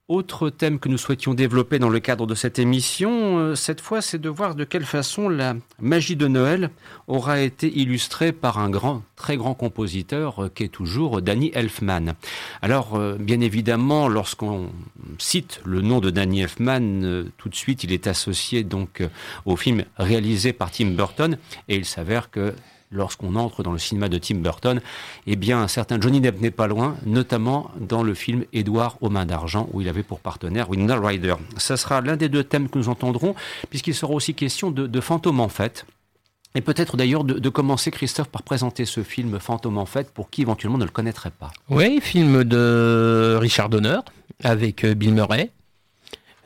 Autre 0.09 0.51
thème 0.51 0.79
que 0.79 0.89
nous 0.89 0.99
souhaitions 0.99 1.35
développer 1.35 1.81
dans 1.81 1.89
le 1.89 1.99
cadre 1.99 2.29
de 2.29 2.37
cette 2.37 2.61
émission, 2.61 3.39
euh, 3.39 3.55
cette 3.57 3.81
fois, 3.81 4.01
c'est 4.01 4.21
de 4.21 4.29
voir 4.29 4.55
de 4.55 4.63
quelle 4.63 4.85
façon 4.85 5.29
la 5.29 5.57
magie 5.81 6.15
de 6.15 6.29
Noël 6.29 6.71
aura 7.09 7.41
été 7.41 7.77
illustrée 7.77 8.31
par 8.31 8.59
un 8.59 8.71
grand, 8.71 9.03
très 9.17 9.37
grand 9.37 9.55
compositeur 9.55 10.45
euh, 10.45 10.49
qui 10.49 10.63
est 10.63 10.69
toujours 10.69 11.23
Danny 11.23 11.51
Elfman. 11.55 12.15
Alors, 12.63 12.95
euh, 12.95 13.17
bien 13.19 13.41
évidemment, 13.41 14.07
lorsqu'on 14.07 14.71
cite 15.19 15.61
le 15.65 15.81
nom 15.81 15.99
de 15.99 16.11
Danny 16.11 16.43
Elfman, 16.43 17.25
tout 17.37 17.49
de 17.49 17.57
suite, 17.57 17.83
il 17.83 17.93
est 17.93 18.07
associé 18.07 18.63
donc 18.63 19.03
au 19.45 19.57
film 19.57 19.83
réalisé 19.97 20.53
par 20.53 20.71
Tim 20.71 20.91
Burton, 20.91 21.37
et 21.67 21.75
il 21.75 21.85
s'avère 21.85 22.31
que 22.31 22.55
lorsqu'on 22.97 23.37
entre 23.37 23.63
dans 23.63 23.73
le 23.73 23.79
cinéma 23.79 24.09
de 24.09 24.19
Tim 24.19 24.37
Burton, 24.37 24.81
eh 25.27 25.37
bien, 25.37 25.61
un 25.61 25.69
certain 25.69 26.01
Johnny 26.01 26.21
Depp 26.21 26.41
n'est 26.41 26.51
pas 26.51 26.67
loin, 26.67 26.97
notamment 27.05 27.71
dans 27.79 28.03
le 28.03 28.15
film 28.15 28.45
Édouard 28.53 28.97
aux 29.01 29.11
mains 29.11 29.27
d'argent, 29.27 29.69
où 29.73 29.81
il 29.81 29.89
avait 29.89 30.03
pour 30.03 30.21
partenaire 30.21 30.71
Winona 30.71 30.99
Ryder. 30.99 31.35
Ça 31.57 31.77
sera 31.77 32.01
l'un 32.01 32.17
des 32.17 32.29
deux 32.29 32.45
thèmes 32.45 32.69
que 32.69 32.79
nous 32.79 32.89
entendrons, 32.89 33.35
puisqu'il 33.71 33.95
sera 33.95 34.13
aussi 34.13 34.35
question 34.35 34.71
de, 34.71 35.01
fantômes 35.01 35.41
en 35.41 35.49
fait. 35.49 35.87
Et 36.55 36.63
peut-être 36.63 36.97
d'ailleurs 36.97 37.23
de, 37.23 37.49
commencer, 37.51 37.91
Christophe, 37.91 38.29
par 38.29 38.43
présenter 38.43 38.87
ce 38.87 39.03
film 39.03 39.39
Fantôme 39.39 39.77
en 39.77 39.85
fait 39.85 40.11
pour 40.11 40.31
qui 40.31 40.41
éventuellement 40.41 40.79
ne 40.79 40.85
le 40.85 40.91
connaîtrait 40.91 41.31
pas. 41.31 41.51
Oui, 41.69 42.01
film 42.01 42.45
de 42.45 43.37
Richard 43.39 43.69
Donner 43.69 43.99
avec 44.43 44.85
euh, 44.85 44.95
Bill 44.95 45.13
Murray. 45.13 45.51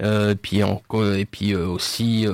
Euh, 0.03 0.35
puis 0.35 0.61
et 0.61 1.25
puis 1.27 1.53
euh, 1.53 1.67
aussi 1.67 2.27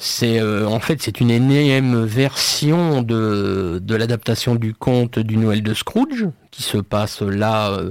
c'est 0.00 0.40
euh, 0.40 0.64
en 0.66 0.78
fait 0.78 1.02
c'est 1.02 1.20
une 1.20 1.30
énième 1.30 2.04
version 2.04 3.02
de, 3.02 3.80
de 3.82 3.94
l'adaptation 3.96 4.54
du 4.54 4.72
conte 4.72 5.18
du 5.18 5.36
Noël 5.36 5.60
de 5.60 5.74
Scrooge 5.74 6.26
qui 6.52 6.62
se 6.62 6.78
passe 6.78 7.20
là 7.20 7.72
euh, 7.72 7.90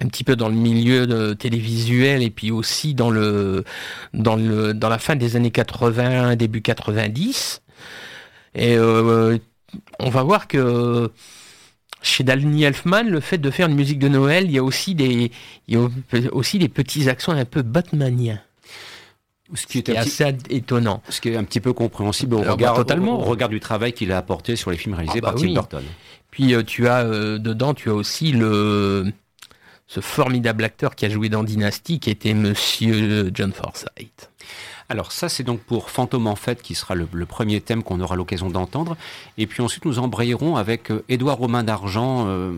un 0.00 0.06
petit 0.06 0.22
peu 0.22 0.36
dans 0.36 0.48
le 0.48 0.54
milieu 0.54 1.08
de, 1.08 1.34
télévisuel 1.34 2.22
et 2.22 2.30
puis 2.30 2.52
aussi 2.52 2.94
dans 2.94 3.10
le 3.10 3.64
dans 4.14 4.36
le 4.36 4.72
dans 4.72 4.88
la 4.88 4.98
fin 4.98 5.16
des 5.16 5.34
années 5.34 5.50
80 5.50 6.36
début 6.36 6.62
90 6.62 7.60
et 8.54 8.76
euh, 8.76 9.36
on 9.98 10.10
va 10.10 10.22
voir 10.22 10.46
que 10.46 11.10
chez 12.00 12.22
Danny 12.22 12.62
Elfman, 12.62 13.02
le 13.02 13.18
fait 13.18 13.38
de 13.38 13.50
faire 13.50 13.68
une 13.68 13.74
musique 13.74 13.98
de 13.98 14.08
Noël, 14.08 14.44
il 14.44 14.52
y 14.52 14.58
a 14.58 14.62
aussi 14.62 14.94
des, 14.94 15.32
il 15.66 15.74
y 15.74 15.76
a 15.76 15.88
aussi 16.32 16.58
des 16.58 16.68
petits 16.68 17.08
accents 17.08 17.32
un 17.32 17.44
peu 17.44 17.62
batmaniens. 17.62 18.40
Ce 19.54 19.66
qui 19.66 19.78
est, 19.78 19.90
assez 19.96 20.36
étonnant. 20.50 21.02
Ce 21.08 21.20
qui 21.20 21.30
est 21.30 21.36
un 21.36 21.44
petit 21.44 21.60
peu 21.60 21.72
compréhensible 21.72 22.34
au, 22.34 22.42
regard, 22.42 22.74
totalement. 22.74 23.16
regard 23.18 23.48
du 23.48 23.60
travail 23.60 23.92
qu'il 23.92 24.12
a 24.12 24.18
apporté 24.18 24.56
sur 24.56 24.70
les 24.70 24.76
films 24.76 24.94
réalisés 24.94 25.20
ah 25.22 25.26
par 25.26 25.34
bah 25.34 25.40
Tim 25.40 25.54
Burton. 25.54 25.82
Puis 26.30 26.54
euh, 26.54 26.62
tu 26.62 26.86
as 26.86 27.04
euh, 27.04 27.38
dedans, 27.38 27.72
tu 27.72 27.88
as 27.88 27.94
aussi 27.94 28.32
le 28.32 29.12
ce 29.88 30.00
formidable 30.00 30.64
acteur 30.64 30.94
qui 30.94 31.06
a 31.06 31.08
joué 31.08 31.30
dans 31.30 31.42
Dynasty, 31.42 31.98
qui 31.98 32.10
était 32.10 32.34
Monsieur 32.34 33.30
John 33.34 33.52
Forsythe. 33.52 34.30
Alors 34.90 35.12
ça, 35.12 35.28
c'est 35.28 35.42
donc 35.42 35.60
pour 35.60 35.90
Fantôme 35.90 36.26
en 36.26 36.36
fait, 36.36 36.62
qui 36.62 36.74
sera 36.74 36.94
le, 36.94 37.06
premier 37.26 37.60
thème 37.60 37.82
qu'on 37.82 38.00
aura 38.00 38.16
l'occasion 38.16 38.48
d'entendre. 38.48 38.96
Et 39.36 39.46
puis 39.46 39.62
ensuite, 39.62 39.84
nous 39.84 39.98
embrayerons 39.98 40.56
avec 40.56 40.90
euh, 40.90 41.04
Édouard 41.10 41.36
Romain 41.36 41.62
d'Argent, 41.62 42.24
euh, 42.26 42.52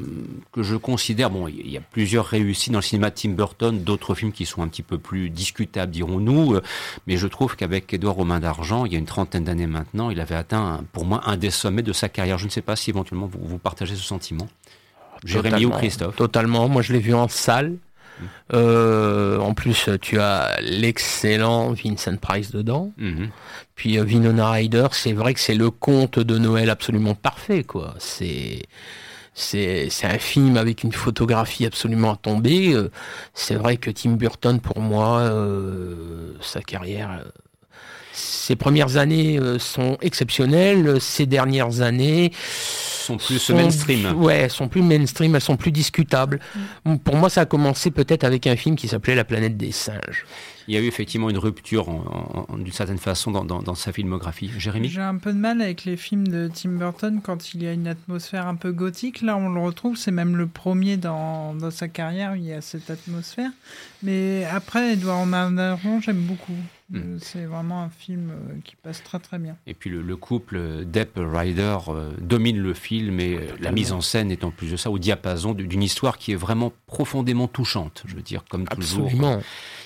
que 0.53 0.63
je 0.63 0.77
considère, 0.77 1.31
bon, 1.31 1.49
il 1.49 1.69
y 1.69 1.77
a 1.77 1.81
plusieurs 1.81 2.27
réussites 2.27 2.73
dans 2.73 2.79
le 2.79 2.85
cinéma 2.85 3.11
de 3.11 3.17
Tim 3.17 3.31
Burton, 3.31 3.83
d'autres 3.83 4.15
films 4.15 4.31
qui 4.31 4.47
sont 4.47 4.63
un 4.63 4.69
petit 4.69 4.85
peu 4.85 4.99
plus 4.99 5.29
discutables, 5.29 5.91
dirons-nous. 5.91 6.55
Euh, 6.55 6.63
mais 7.09 7.17
je 7.17 7.27
trouve 7.27 7.57
qu'avec 7.57 7.93
Édouard 7.93 8.15
Romain 8.15 8.39
d'Argent, 8.39 8.85
il 8.85 8.93
y 8.93 8.97
a 8.97 8.99
une 8.99 9.07
trentaine 9.07 9.45
d'années 9.45 9.67
maintenant, 9.67 10.11
il 10.11 10.21
avait 10.21 10.37
atteint, 10.37 10.85
pour 10.93 11.05
moi, 11.05 11.23
un 11.27 11.37
des 11.37 11.51
sommets 11.51 11.83
de 11.83 11.93
sa 11.93 12.09
carrière. 12.09 12.39
Je 12.39 12.45
ne 12.45 12.51
sais 12.51 12.63
pas 12.63 12.77
si 12.77 12.91
éventuellement 12.91 13.29
vous 13.33 13.59
partagez 13.59 13.97
ce 13.97 14.03
sentiment. 14.03 14.49
Jérémy 15.25 15.67
ou 15.67 15.71
Christophe 15.71 16.17
Totalement. 16.17 16.69
Moi, 16.69 16.83
je 16.83 16.93
l'ai 16.93 16.99
vu 16.99 17.15
en 17.15 17.29
salle. 17.29 17.77
Euh, 18.53 19.39
en 19.39 19.55
plus, 19.55 19.89
tu 20.01 20.19
as 20.19 20.61
l'excellent 20.61 21.73
Vincent 21.73 22.17
Price 22.17 22.51
dedans. 22.51 22.93
Mhm. 22.99 23.31
Puis 23.75 23.99
euh, 23.99 24.05
Vinona 24.05 24.51
Ryder, 24.51 24.89
c'est 24.93 25.13
vrai 25.13 25.35
que 25.35 25.41
c'est 25.41 25.55
le 25.55 25.71
conte 25.71 26.19
de 26.19 26.39
Noël 26.39 26.71
absolument 26.71 27.15
parfait, 27.15 27.65
quoi. 27.65 27.95
C'est 27.99 28.63
c'est 29.33 29.89
un 30.03 30.19
film 30.19 30.59
avec 30.59 30.83
une 30.83 30.93
photographie 30.93 31.65
absolument 31.65 32.13
à 32.13 32.17
tomber. 32.17 32.75
Euh, 32.75 32.91
c'est 33.33 33.55
vrai 33.55 33.79
que 33.79 33.91
Tim 33.91 34.11
Burton, 34.11 34.61
pour 34.61 34.81
moi, 34.81 35.33
sa 36.43 36.61
carrière, 36.61 37.25
ses 38.13 38.57
premières 38.57 38.97
années 38.97 39.39
sont 39.59 39.97
exceptionnelles. 40.01 41.01
Ses 41.01 41.27
dernières 41.27 41.81
années 41.81 42.33
sont 42.37 43.17
plus 43.17 43.51
mainstream. 43.51 44.15
Ouais, 44.17 44.49
sont 44.49 44.69
plus 44.69 44.83
mainstream, 44.83 45.35
elles 45.35 45.41
sont 45.41 45.57
plus 45.57 45.73
discutables. 45.73 46.41
Mm. 46.85 46.97
Pour 46.99 47.17
moi, 47.17 47.31
ça 47.31 47.43
a 47.43 47.47
commencé 47.47 47.91
peut-être 47.91 48.25
avec 48.25 48.47
un 48.47 48.57
film 48.57 48.77
qui 48.77 48.89
s'appelait 48.89 49.15
La 49.15 49.25
planète 49.25 49.57
des 49.57 49.73
singes. 49.73 50.27
Il 50.69 50.75
y 50.75 50.77
a 50.77 50.81
eu 50.81 50.87
effectivement 50.87 51.31
une 51.31 51.39
rupture 51.39 51.87
d'une 52.55 52.73
certaine 52.73 52.99
façon 52.99 53.33
dans, 53.33 53.75
sa 53.75 53.93
filmographie. 53.93 54.53
Jérémy? 54.57 54.89
J'ai 54.89 55.01
un 55.01 55.17
peu 55.17 55.33
de 55.33 55.39
mal 55.39 55.61
avec 55.61 55.85
les 55.85 55.97
films 55.97 56.29
de 56.29 56.49
Tim 56.53 56.71
Burton 56.71 57.21
quand 57.23 57.55
il 57.55 57.65
y 57.65 57.67
a 57.67 57.73
une 57.73 57.89
atmosphère 57.89 58.47
un 58.47 58.55
peu 58.55 58.71
gothique. 58.71 59.23
Là, 59.23 59.37
on 59.37 59.49
le 59.49 59.61
retrouve, 59.61 59.97
c'est 59.97 60.13
même 60.13 60.37
le 60.37 60.47
premier 60.47 60.97
dans, 60.97 61.55
dans, 61.55 61.73
sa 61.73 61.89
carrière 61.89 62.33
où 62.33 62.37
il 62.37 62.45
y 62.45 62.53
a 62.53 62.61
cette 62.61 62.89
atmosphère. 62.89 63.51
Mais 64.05 64.45
après, 64.45 64.93
Edouard 64.93 65.27
Mandaron, 65.27 66.01
j'aime 66.01 66.21
beaucoup. 66.21 66.57
Hmm. 66.91 66.99
Euh, 66.99 67.19
c'est 67.21 67.45
vraiment 67.45 67.83
un 67.83 67.89
film 67.89 68.31
euh, 68.31 68.61
qui 68.65 68.75
passe 68.77 69.03
très 69.03 69.21
très 69.21 69.39
bien. 69.39 69.57
Et 69.67 69.75
puis 69.75 69.91
le, 69.91 70.17
couple 70.17 70.85
Depp-Ryder 70.85 71.79
euh, 71.89 72.13
domine 72.21 72.59
le 72.59 72.75
film 72.75 73.21
et 73.21 73.39
la 73.61 73.71
mise 73.71 73.93
en 73.93 74.01
scène 74.01 74.33
est 74.33 74.45
en 74.45 74.51
plus 74.51 74.73
de 74.73 74.77
ça 74.77 74.91
au 74.91 74.99
diapason 74.99 75.55
d'une 75.55 75.83
histoire 75.83 76.19
qui 76.19 76.33
est 76.33 76.37
vraiment 76.37 76.73
profondément 76.87 77.47
touchante. 77.47 78.03
Je 78.07 78.17
veux 78.17 78.23
dire, 78.23 78.45
comme 78.49 78.67
toujours. 78.67 79.11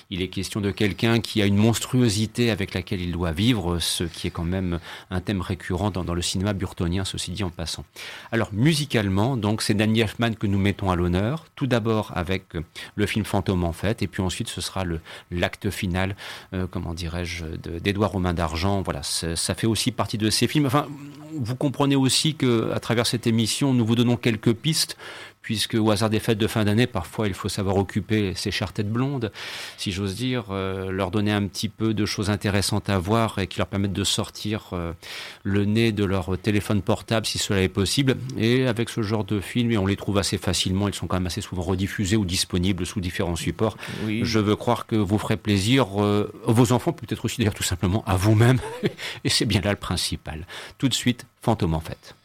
Il 0.09 0.21
est 0.21 0.27
question 0.27 0.61
de 0.61 0.71
quelqu'un 0.71 1.19
qui 1.19 1.41
a 1.41 1.45
une 1.45 1.55
monstruosité 1.55 2.51
avec 2.51 2.73
laquelle 2.73 3.01
il 3.01 3.11
doit 3.11 3.31
vivre, 3.31 3.79
ce 3.79 4.03
qui 4.03 4.27
est 4.27 4.31
quand 4.31 4.43
même 4.43 4.79
un 5.09 5.19
thème 5.19 5.41
récurrent 5.41 5.91
dans, 5.91 6.13
le 6.13 6.21
cinéma 6.21 6.53
burtonien, 6.53 7.05
ceci 7.05 7.31
dit 7.31 7.43
en 7.43 7.49
passant. 7.49 7.85
Alors 8.31 8.49
musicalement, 8.53 9.35
donc 9.37 9.61
c'est 9.61 9.73
Danny 9.73 10.01
Elfman 10.01 10.35
que 10.35 10.47
nous 10.47 10.59
mettons 10.59 10.91
à 10.91 10.95
l'honneur, 10.95 11.45
tout 11.55 11.67
d'abord 11.67 12.11
avec 12.15 12.53
le 12.95 13.05
film 13.05 13.25
Fantôme 13.25 13.63
en 13.63 13.73
fait, 13.73 14.01
et 14.01 14.07
puis 14.07 14.21
ensuite 14.21 14.47
ce 14.47 14.61
sera 14.61 14.83
l'acte 15.31 15.69
final, 15.69 16.15
euh, 16.53 16.67
comment 16.69 16.93
dirais-je, 16.93 17.45
d'Edouard 17.79 18.11
Romain 18.11 18.33
d'Argent. 18.33 18.81
Voilà, 18.81 19.01
ça 19.03 19.55
fait 19.55 19.67
aussi 19.67 19.91
partie 19.91 20.17
de 20.17 20.29
ces 20.29 20.47
films. 20.47 20.67
Enfin, 20.67 20.87
vous 21.33 21.55
comprenez 21.55 21.95
aussi 21.95 22.35
que 22.35 22.71
à 22.71 22.79
travers 22.79 23.07
cette 23.07 23.27
émission, 23.27 23.73
nous 23.73 23.85
vous 23.85 23.95
donnons 23.95 24.17
quelques 24.17 24.53
pistes 24.53 24.97
puisque 25.45 25.75
au 25.75 25.91
hasard 25.91 26.09
des 26.09 26.19
fêtes 26.19 26.39
de 26.39 26.47
fin 26.47 26.65
d'année, 26.65 26.87
parfois 26.87 27.27
il 27.27 27.35
faut 27.35 27.49
savoir 27.49 27.77
occuper 27.77 28.33
ces 28.33 28.49
chères 28.49 28.73
têtes 28.73 28.91
blondes, 28.91 29.31
si 29.77 29.91
j'ose 29.91 30.15
dire, 30.15 30.45
euh, 30.49 30.89
leur 30.89 31.11
donner 31.11 31.31
un 31.31 31.45
petit 31.45 31.69
peu 31.69 31.93
de 31.93 32.03
choses 32.07 32.31
intéressantes 32.31 32.89
à 32.89 32.97
voir 32.97 33.37
et 33.37 33.45
qui 33.45 33.59
leur 33.59 33.67
permettent 33.67 33.93
de 33.93 34.03
sortir 34.03 34.71
euh, 34.73 34.91
le 35.43 35.65
nez 35.65 35.91
de 35.91 36.03
leur 36.03 36.35
téléphone 36.39 36.81
portable 36.81 37.27
si 37.27 37.37
cela 37.37 37.61
est 37.61 37.69
possible. 37.69 38.17
Et 38.39 38.65
avec 38.65 38.89
ce 38.89 39.03
genre 39.03 39.23
de 39.23 39.39
films, 39.39 39.71
et 39.71 39.77
on 39.77 39.85
les 39.85 39.95
trouve 39.95 40.17
assez 40.17 40.39
facilement, 40.39 40.87
ils 40.87 40.95
sont 40.95 41.05
quand 41.05 41.17
même 41.17 41.27
assez 41.27 41.41
souvent 41.41 41.61
rediffusés 41.61 42.17
ou 42.17 42.25
disponibles 42.25 42.83
sous 42.83 42.99
différents 42.99 43.35
supports. 43.35 43.77
Je 44.07 44.39
veux 44.39 44.55
croire 44.55 44.87
que 44.87 44.95
vous 44.95 45.19
ferez 45.19 45.37
plaisir, 45.37 46.03
euh, 46.03 46.33
vos 46.47 46.71
enfants, 46.71 46.91
peut-être 46.91 47.23
aussi 47.23 47.37
d'ailleurs 47.37 47.53
tout 47.53 47.61
simplement 47.61 48.03
à 48.07 48.15
vous-même, 48.15 48.59
et 49.23 49.29
c'est 49.29 49.45
bien 49.45 49.61
là 49.61 49.69
le 49.69 49.77
principal. 49.77 50.47
Tout 50.79 50.89
de 50.89 50.95
suite, 50.95 51.27
fantôme 51.43 51.75
en 51.75 51.81
fait. 51.81 52.15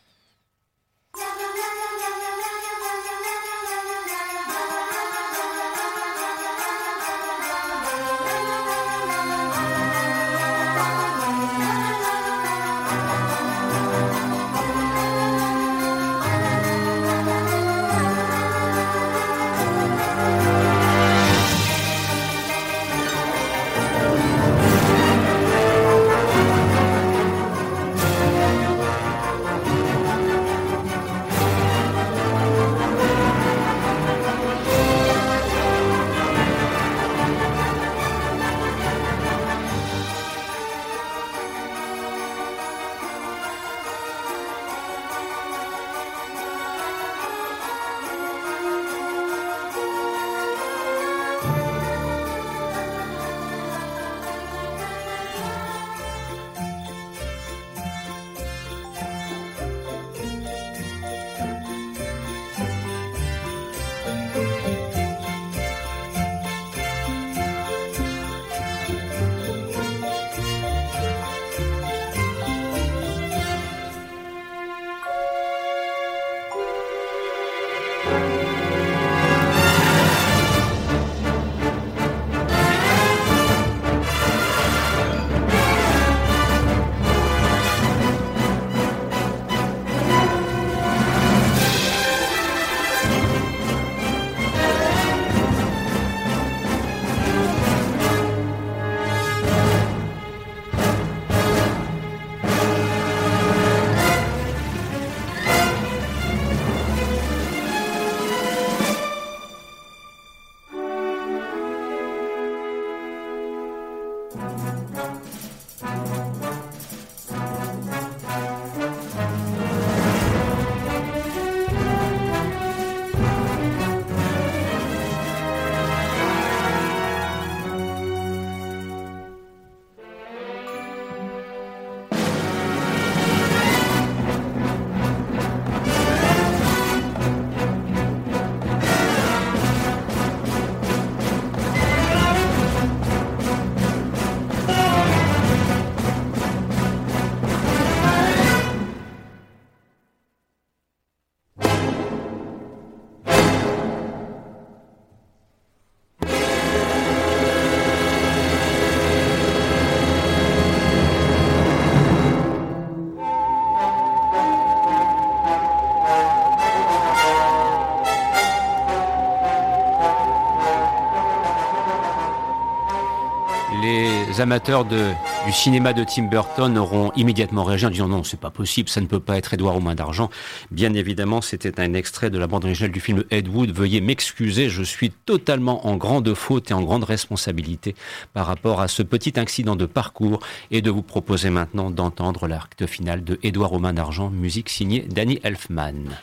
Les 174.41 174.45
amateurs 174.45 174.87
de, 174.87 175.11
du 175.45 175.53
cinéma 175.53 175.93
de 175.93 176.03
Tim 176.03 176.23
Burton 176.23 176.79
auront 176.79 177.13
immédiatement 177.15 177.63
réagi 177.63 177.85
en 177.85 177.91
disant 177.91 178.09
non, 178.09 178.25
c'est 178.25 178.41
pas 178.41 178.49
possible, 178.49 178.89
ça 178.89 179.03
ne 179.03 179.07
peut 179.07 179.21
pas 179.21 179.37
être 179.37 179.53
Edouard 179.53 179.77
aux 179.77 179.81
mains 179.81 179.95
d'argent. 179.95 180.31
Bien 180.71 180.95
évidemment, 180.95 181.43
c'était 181.43 181.79
un 181.79 181.93
extrait 181.93 182.31
de 182.31 182.39
la 182.39 182.47
bande 182.47 182.65
originale 182.65 182.91
du 182.91 183.01
film 183.01 183.23
Ed 183.31 183.49
Wood. 183.49 183.71
Veuillez 183.71 184.01
m'excuser, 184.01 184.71
je 184.71 184.83
suis 184.83 185.11
totalement 185.11 185.87
en 185.87 185.99
grande 185.99 186.33
faute 186.33 186.71
et 186.71 186.75
en 186.75 186.81
grande 186.81 187.05
responsabilité 187.05 187.95
par 188.33 188.47
rapport 188.47 188.81
à 188.81 188.89
ce 188.89 189.03
petit 189.03 189.39
accident 189.39 189.77
de 189.77 189.85
parcours 189.85 190.41
et 190.71 190.81
de 190.81 190.91
vous 190.91 191.03
proposer 191.03 191.51
maintenant 191.51 191.91
d'entendre 191.91 192.49
l'acte 192.49 192.87
final 192.87 193.23
de 193.23 193.39
Édouard 193.43 193.75
aux 193.75 193.79
mains 193.79 193.93
d'argent, 193.93 194.31
musique 194.31 194.71
signée 194.71 195.01
Danny 195.01 195.39
Elfman. 195.43 196.17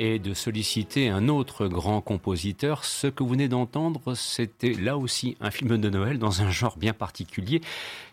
Et 0.00 0.18
de 0.18 0.32
solliciter 0.32 1.10
un 1.10 1.28
autre 1.28 1.68
grand 1.68 2.00
compositeur. 2.00 2.86
Ce 2.86 3.06
que 3.06 3.22
vous 3.22 3.28
venez 3.28 3.48
d'entendre, 3.48 4.14
c'était 4.14 4.72
là 4.72 4.96
aussi 4.96 5.36
un 5.42 5.50
film 5.50 5.76
de 5.76 5.90
Noël 5.90 6.18
dans 6.18 6.40
un 6.40 6.50
genre 6.50 6.78
bien 6.78 6.94
particulier. 6.94 7.60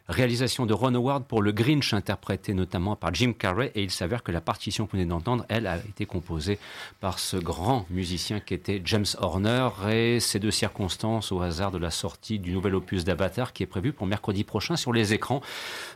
Réalisation 0.10 0.66
de 0.66 0.74
Ron 0.74 0.96
Howard 0.96 1.26
pour 1.26 1.42
le 1.42 1.52
Grinch, 1.52 1.94
interprété 1.94 2.54
notamment 2.54 2.96
par 2.96 3.14
Jim 3.14 3.34
Carrey. 3.38 3.74
Et 3.76 3.84
il 3.84 3.92
s'avère 3.92 4.24
que 4.24 4.32
la 4.32 4.40
partition 4.40 4.86
que 4.86 4.92
vous 4.92 4.98
venez 4.98 5.10
d'entendre, 5.10 5.46
elle, 5.50 5.68
a 5.68 5.76
été 5.78 6.06
composée 6.06 6.60
par 7.02 7.20
ce 7.20 7.36
grand 7.36 7.86
musicien 7.90 8.40
qui 8.40 8.54
était 8.54 8.82
James 8.86 9.06
Horner. 9.20 9.68
Et 9.92 10.22
ces 10.22 10.40
deux 10.40 10.52
circonstances 10.52 11.34
au 11.34 11.42
hasard 11.42 11.72
de 11.72 11.78
la 11.78 11.92
sortie 11.92 12.40
du 12.40 12.54
nouvel 12.54 12.76
opus 12.76 13.04
d'Avatar 13.04 13.52
qui 13.52 13.64
est 13.64 13.68
prévu 13.68 13.92
pour 13.92 14.08
mercredi 14.08 14.46
prochain 14.46 14.78
sur 14.78 14.94
les 14.94 15.14
écrans. 15.14 15.42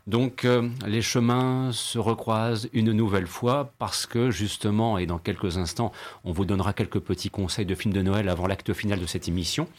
Donc 0.08 0.44
euh, 0.44 0.68
les 0.86 1.02
chemins 1.02 1.72
se 1.72 1.98
recroisent 1.98 2.68
une 2.74 2.92
nouvelle 2.92 3.28
fois 3.28 3.72
parce 3.80 4.06
que 4.06 4.30
justement, 4.30 4.98
et 4.98 5.06
dans 5.06 5.20
quelques 5.20 5.58
instants, 5.58 5.94
on 6.26 6.34
vous 6.34 6.44
donnera 6.44 6.74
quelques 6.74 7.00
petits 7.00 7.30
conseils 7.30 7.66
de 7.66 7.76
films 7.76 7.94
de 7.94 8.02
Noël 8.02 8.28
avant 8.28 8.46
l'acte 8.46 8.74
final 8.74 9.00
de 9.00 9.06
cette 9.06 9.30
émission. 9.30 9.70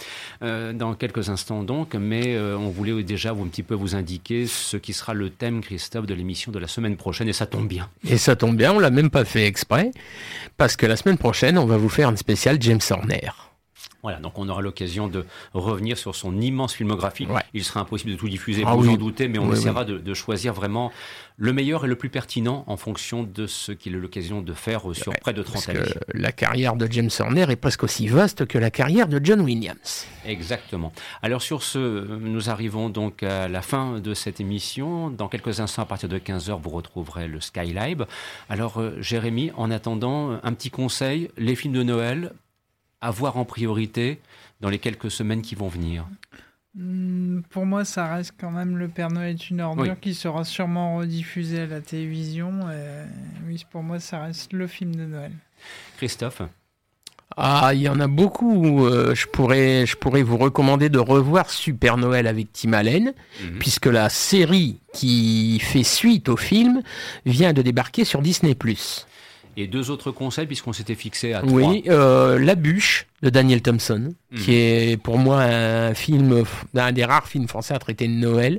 Euh, 0.43 0.73
dans 0.73 0.95
quelques 0.95 1.29
instants 1.29 1.63
donc, 1.63 1.95
mais 1.95 2.35
euh, 2.35 2.57
on 2.57 2.71
voulait 2.71 3.03
déjà 3.03 3.33
vous 3.33 3.45
un 3.45 3.49
petit 3.49 3.63
peu 3.63 3.75
vous 3.75 3.95
indiquer 3.95 4.22
ce 4.29 4.77
qui 4.77 4.93
sera 4.93 5.15
le 5.15 5.31
thème, 5.31 5.61
Christophe, 5.61 6.07
de 6.07 6.15
l'émission 6.15 6.53
de 6.53 6.59
la 6.59 6.69
semaine 6.69 6.97
prochaine. 6.97 7.29
Et 7.29 7.33
ça 7.33 7.47
tombe 7.47 7.69
bien. 7.69 7.89
Et 8.09 8.19
ça 8.19 8.37
tombe 8.37 8.57
bien, 8.57 8.73
on 8.73 8.79
l'a 8.79 8.91
même 8.91 9.11
pas 9.11 9.25
fait 9.25 9.47
exprès, 9.47 9.91
parce 10.57 10.77
que 10.77 10.87
la 10.87 10.97
semaine 10.97 11.19
prochaine, 11.19 11.59
on 11.59 11.67
va 11.67 11.77
vous 11.77 11.89
faire 11.89 12.09
une 12.09 12.17
spéciale 12.17 12.57
James 12.61 12.81
Horner. 12.91 13.31
Voilà, 14.03 14.19
donc 14.19 14.37
on 14.37 14.49
aura 14.49 14.63
l'occasion 14.63 15.07
de 15.07 15.25
revenir 15.55 15.97
sur 15.97 16.17
son 16.17 16.41
immense 16.41 16.75
filmographie. 16.75 17.29
Il 17.55 17.63
sera 17.63 17.81
impossible 17.81 18.11
de 18.11 18.17
tout 18.17 18.29
diffuser, 18.29 18.65
ah 18.67 18.75
vous 18.75 18.89
en 18.89 18.97
doutez, 18.97 19.29
mais 19.29 19.39
on 19.39 19.53
essaiera 19.53 19.85
De, 19.85 20.15
choisir 20.15 20.53
vraiment 20.53 20.93
le 21.37 21.53
meilleur 21.53 21.85
et 21.85 21.89
le 21.89 21.97
plus 21.97 22.11
pertinent 22.11 22.65
en 22.67 22.77
fonction 22.77 23.23
de 23.23 23.47
ce 23.47 23.71
qu'il 23.73 23.95
a 23.95 23.99
l'occasion 23.99 24.43
de 24.43 24.53
faire 24.53 24.83
sur 24.93 25.13
près 25.21 25.33
de 25.33 25.43
30 25.43 25.69
années. 25.69 25.81
la 26.15 26.33
carrière 26.33 26.75
de 26.77 26.87
James 26.91 27.11
Horner 27.19 27.47
est 27.49 27.57
presque 27.57 27.85
aussi 27.85 28.09
vaste 28.09 28.45
que 28.47 28.59
la 28.59 28.71
carrière 28.71 29.07
de 29.07 29.21
John 29.23 29.41
Williams. 29.41 30.07
Exactement. 30.27 30.93
Alors 31.23 31.41
sur 31.41 31.63
ce, 31.63 31.79
nous 32.17 32.51
arrivons 32.51 32.91
donc 32.91 33.23
à 33.23 33.49
la 33.49 33.63
fin 33.63 34.01
de 34.01 34.15
cette 34.15 34.41
émission. 34.41 35.11
Dans 35.11 35.29
quelques 35.29 35.61
instants, 35.61 35.83
à 35.83 35.87
partir 35.87 36.09
de 36.09 36.19
15h, 36.19 36.61
vous 36.61 36.71
retrouverez 36.71 37.29
le 37.29 37.41
Skylab. 37.41 38.07
Alors 38.49 38.81
euh, 38.81 38.97
Jérémy, 39.01 39.53
en 39.57 39.71
attendant, 39.71 40.39
un 40.43 40.53
petit 40.53 40.71
conseil, 40.71 41.31
les 41.39 41.55
films 41.55 41.75
de 41.75 41.83
Noël, 41.83 42.33
à 43.03 43.11
voir 43.11 43.37
en 43.37 43.45
priorité 43.45 44.19
dans 44.63 44.71
les 44.71 44.79
quelques 44.79 45.11
semaines 45.11 45.43
qui 45.43 45.55
vont 45.55 45.69
venir 45.69 46.07
hmm, 46.75 47.43
pour 47.51 47.67
moi, 47.67 47.85
ça 47.85 48.15
reste 48.15 48.33
quand 48.41 48.51
même 48.51 48.79
Le 48.79 48.89
Père 48.89 49.11
Noël 49.11 49.35
est 49.35 49.51
une 49.51 49.61
ordure 49.61 50.01
qui 50.01 50.15
sera 50.15 50.45
sûrement 50.45 50.97
rediffusé 50.97 51.61
à 51.61 51.67
la 51.67 51.83
télévision. 51.83 52.61
oui, 53.47 53.63
pour 53.71 53.83
moi, 53.83 54.01
ça 54.01 54.23
reste 54.23 54.55
le 54.55 54.67
film 54.67 54.95
de 54.95 55.05
Noël. 55.05 55.33
Christophe 55.99 56.43
ah, 57.37 57.71
il 57.75 57.81
y 57.81 57.89
en 57.89 58.01
a 58.01 58.07
beaucoup. 58.09 58.87
Euh, 58.87 59.15
je, 59.15 59.27
pourrais, 59.27 59.87
je 59.87 59.97
pourrais 59.97 60.23
vous 60.23 60.37
recommander 60.37 60.89
de 60.89 60.99
revoir 60.99 61.51
Super 61.51 61.97
Noël 61.97 62.27
avec 62.27 62.53
Tim 62.53 62.73
Allen, 62.73 63.15
mhm. 63.43 63.59
puisque 63.59 63.87
la 63.87 64.09
série 64.09 64.81
qui 64.93 65.59
fait 65.61 65.83
suite 65.83 66.29
au 66.29 66.37
film 66.37 66.83
vient 67.25 67.53
de 67.53 67.63
débarquer 67.63 68.05
sur 68.05 68.23
Disney⁇ 68.23 68.53
et 69.57 69.67
deux 69.67 69.91
autres 69.91 70.11
conseils, 70.11 70.47
puisqu'on 70.47 70.73
s'était 70.73 70.95
fixé 70.95 71.33
à 71.33 71.41
trois. 71.41 71.53
Oui, 71.53 71.85
euh, 71.89 72.39
La 72.39 72.55
Bûche 72.55 73.07
de 73.23 73.31
Daniel 73.31 73.63
Thompson, 73.63 74.15
qui 74.37 74.51
mhm. 74.51 74.57
est 74.57 74.97
pour 75.03 75.19
moi 75.19 75.43
un 75.43 75.95
film, 75.95 76.45
un 76.75 76.93
des 76.93 77.05
rares 77.05 77.29
films 77.29 77.49
français 77.49 77.75
à 77.75 77.79
traiter 77.79 78.09
de 78.09 78.13
Noël, 78.13 78.59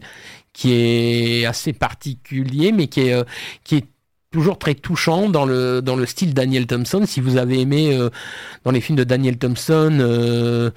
qui 0.53 0.71
est 0.71 1.45
assez 1.45 1.73
particulier, 1.73 2.71
mais 2.71 2.87
qui 2.87 3.01
est, 3.01 3.13
euh, 3.13 3.23
qui 3.63 3.77
est 3.77 3.85
toujours 4.31 4.57
très 4.57 4.75
touchant 4.75 5.29
dans 5.29 5.45
le, 5.45 5.81
dans 5.81 5.95
le 5.95 6.05
style 6.05 6.33
Daniel 6.33 6.67
Thompson. 6.67 7.03
Si 7.05 7.19
vous 7.19 7.37
avez 7.37 7.59
aimé 7.59 7.95
euh, 7.95 8.09
dans 8.63 8.71
les 8.71 8.81
films 8.81 8.97
de 8.97 9.03
Daniel 9.03 9.37
Thompson, 9.37 9.97
euh, 9.99 10.71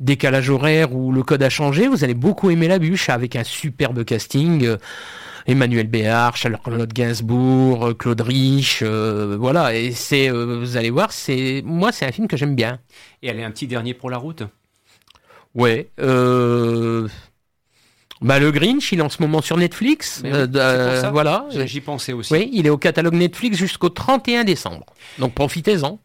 Décalage 0.00 0.50
horaire 0.50 0.92
ou 0.94 1.12
Le 1.12 1.22
Code 1.22 1.42
a 1.42 1.48
changé, 1.50 1.86
vous 1.86 2.02
allez 2.02 2.14
beaucoup 2.14 2.50
aimer 2.50 2.66
La 2.66 2.80
Bûche 2.80 3.08
avec 3.08 3.36
un 3.36 3.44
superbe 3.44 4.04
casting. 4.04 4.76
Emmanuel 5.46 5.86
Béard, 5.86 6.36
Charles-Claude 6.36 6.92
Gainsbourg, 6.92 7.88
euh, 7.88 7.94
Claude 7.94 8.20
Rich, 8.20 8.80
euh, 8.82 9.36
voilà. 9.38 9.74
Et 9.74 9.92
c'est, 9.92 10.30
euh, 10.30 10.60
vous 10.60 10.76
allez 10.76 10.90
voir, 10.90 11.12
c'est 11.12 11.62
moi, 11.64 11.92
c'est 11.92 12.06
un 12.06 12.12
film 12.12 12.28
que 12.28 12.36
j'aime 12.36 12.54
bien. 12.54 12.78
Et 13.22 13.30
allez, 13.30 13.42
un 13.42 13.50
petit 13.50 13.66
dernier 13.66 13.94
pour 13.94 14.10
la 14.10 14.16
route. 14.16 14.42
Ouais. 15.54 15.90
Bah, 18.20 18.38
le 18.38 18.50
Grinch, 18.52 18.90
il 18.92 19.00
est 19.00 19.02
en 19.02 19.10
ce 19.10 19.20
moment 19.20 19.42
sur 19.42 19.56
Netflix. 19.56 20.22
voilà. 20.24 21.46
J'y 21.50 21.80
pensais 21.80 22.12
aussi. 22.12 22.32
Oui, 22.32 22.48
il 22.52 22.66
est 22.66 22.70
au 22.70 22.78
catalogue 22.78 23.14
Netflix 23.14 23.58
jusqu'au 23.58 23.90
31 23.90 24.44
décembre. 24.44 24.86
Donc 25.18 25.34
profitez-en. 25.34 25.98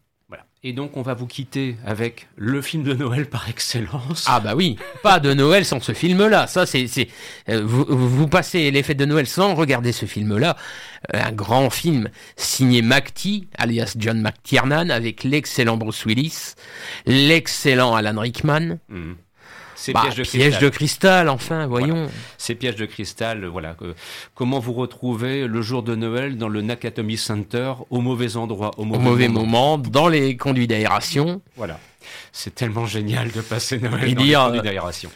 Et 0.62 0.74
donc, 0.74 0.98
on 0.98 1.02
va 1.02 1.14
vous 1.14 1.26
quitter 1.26 1.78
avec 1.86 2.28
le 2.36 2.62
film 2.62 2.84
de 2.84 2.94
Noël 2.94 3.30
par 3.30 3.48
excellence. 3.48 4.26
Ah 4.28 4.42
bah 4.42 4.56
oui, 4.56 4.76
pas 5.04 5.22
de 5.22 5.34
Noël 5.34 5.64
sans 5.64 5.80
ce 5.80 5.94
film-là. 5.94 6.48
Ça, 6.48 6.66
c'est, 6.66 6.86
c'est 6.88 7.08
euh, 7.48 7.64
vous, 7.64 7.86
vous, 7.88 8.28
passez 8.28 8.70
les 8.70 8.84
fêtes 8.84 8.98
de 8.98 9.06
Noël 9.06 9.26
sans 9.26 9.56
regarder 9.56 9.94
ce 9.94 10.06
film-là. 10.06 10.58
Euh, 11.16 11.22
un 11.24 11.32
grand 11.32 11.70
film 11.70 12.10
signé 12.36 12.82
McTee, 12.82 13.48
alias 13.58 13.94
John 13.98 14.22
McTiernan, 14.22 14.90
avec 14.90 15.24
l'excellent 15.24 15.78
Bruce 15.78 16.04
Willis, 16.06 16.56
l'excellent 17.06 17.96
Alan 17.96 18.20
Rickman. 18.20 18.80
Mmh. 18.90 19.14
Ces 19.80 19.94
bah, 19.94 20.02
pièges, 20.02 20.60
de, 20.60 20.68
cristal. 20.68 21.30
enfin, 21.30 21.66
voyons. 21.66 22.10
Ces 22.38 22.54
pièges 22.54 22.76
de 22.76 22.86
cristal, 22.86 23.46
voilà. 23.46 23.78
comment 24.36 24.60
vous 24.60 24.74
retrouvez 24.74 25.48
le 25.48 25.62
jour 25.62 25.84
de 25.84 25.96
Noël 25.96 26.38
dans 26.38 26.50
le 26.50 26.62
Nakatomi 26.62 27.16
Center 27.16 27.76
au 27.90 28.02
mauvais 28.02 28.36
endroit, 28.36 28.72
au 28.76 28.84
mauvais, 28.84 29.30
moment. 29.30 29.78
dans 29.78 30.10
les 30.10 30.36
conduits 30.36 30.68
d'aération. 30.68 31.42
Voilà. 31.56 31.80
C'est 32.34 32.56
tellement 32.56 32.88
génial 32.88 33.32
de 33.32 33.40
passer 33.40 33.80
Noël 33.80 34.14
dans 34.14 34.22
les 34.22 34.34
conduits 34.34 34.62
d'aération. 34.62 35.12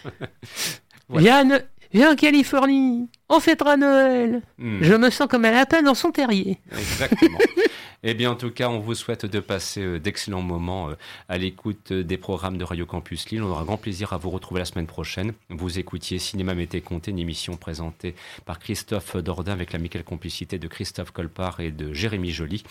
Yann, 1.14 1.61
viens 1.93 2.14
en 2.14 2.16
Californie, 2.16 3.09
on 3.28 3.41
fêtera 3.41 3.76
Noël. 3.76 4.41
Hmm. 4.59 4.82
Je 4.82 4.93
me 4.93 5.09
sens 5.09 5.28
comme 5.28 5.43
un 5.43 5.51
lapin 5.51 5.82
dans 5.82 5.93
son 5.93 6.11
terrier. 6.11 6.57
Exactement. 6.72 7.39
Eh 8.05 8.15
bien, 8.15 8.31
en 8.31 8.35
tout 8.35 8.51
cas, 8.51 8.67
on 8.67 8.79
vous 8.79 8.95
souhaite 8.95 9.25
de 9.25 9.39
passer 9.39 9.79
euh, 9.79 9.97
d'excellents 9.97 10.41
moments 10.41 10.89
euh, 10.89 10.95
à 11.29 11.37
l'écoute 11.37 11.93
euh, 11.93 12.03
des 12.03 12.17
programmes 12.17 12.57
de 12.57 12.65
Radio 12.65 12.85
Campus 12.85 13.29
Lille. 13.29 13.41
On 13.41 13.49
aura 13.49 13.63
grand 13.63 13.77
plaisir 13.77 14.11
à 14.11 14.17
vous 14.17 14.29
retrouver 14.29 14.59
la 14.59 14.65
semaine 14.65 14.87
prochaine. 14.87 15.31
Vous 15.49 15.79
écoutiez 15.79 16.19
Cinéma 16.19 16.53
Mété 16.53 16.81
Comté, 16.81 17.11
une 17.11 17.19
émission 17.19 17.55
présentée 17.55 18.13
par 18.43 18.59
Christophe 18.59 19.15
Dordain 19.15 19.53
avec 19.53 19.71
l'amicale 19.71 20.03
complicité 20.03 20.59
de 20.59 20.67
Christophe 20.67 21.11
Colpart 21.11 21.61
et 21.61 21.71
de 21.71 21.93
Jérémy 21.93 22.31
Joly. 22.31 22.65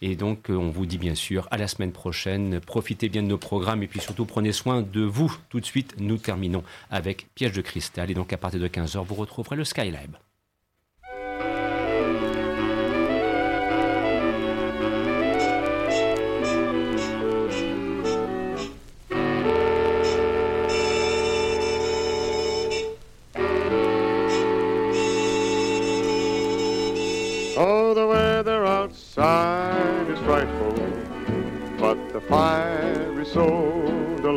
Et 0.00 0.16
donc, 0.16 0.46
on 0.48 0.70
vous 0.70 0.86
dit 0.86 0.96
bien 0.96 1.14
sûr 1.14 1.48
à 1.50 1.58
la 1.58 1.68
semaine 1.68 1.92
prochaine. 1.92 2.58
Profitez 2.60 3.10
bien 3.10 3.22
de 3.22 3.28
nos 3.28 3.36
programmes 3.36 3.82
et 3.82 3.88
puis 3.88 4.00
surtout 4.00 4.24
prenez 4.24 4.52
soin 4.52 4.80
de 4.80 5.02
vous. 5.02 5.36
Tout 5.50 5.60
de 5.60 5.66
suite, 5.66 5.96
nous 5.98 6.16
terminons 6.16 6.64
avec 6.90 7.26
Piège 7.34 7.52
de 7.52 7.60
cristal. 7.60 8.10
Et 8.10 8.14
donc, 8.14 8.32
à 8.32 8.38
partir 8.38 8.58
de 8.58 8.68
15h, 8.68 9.04
vous 9.04 9.16
retrouverez 9.16 9.56
le 9.56 9.64
Skylab. 9.64 10.16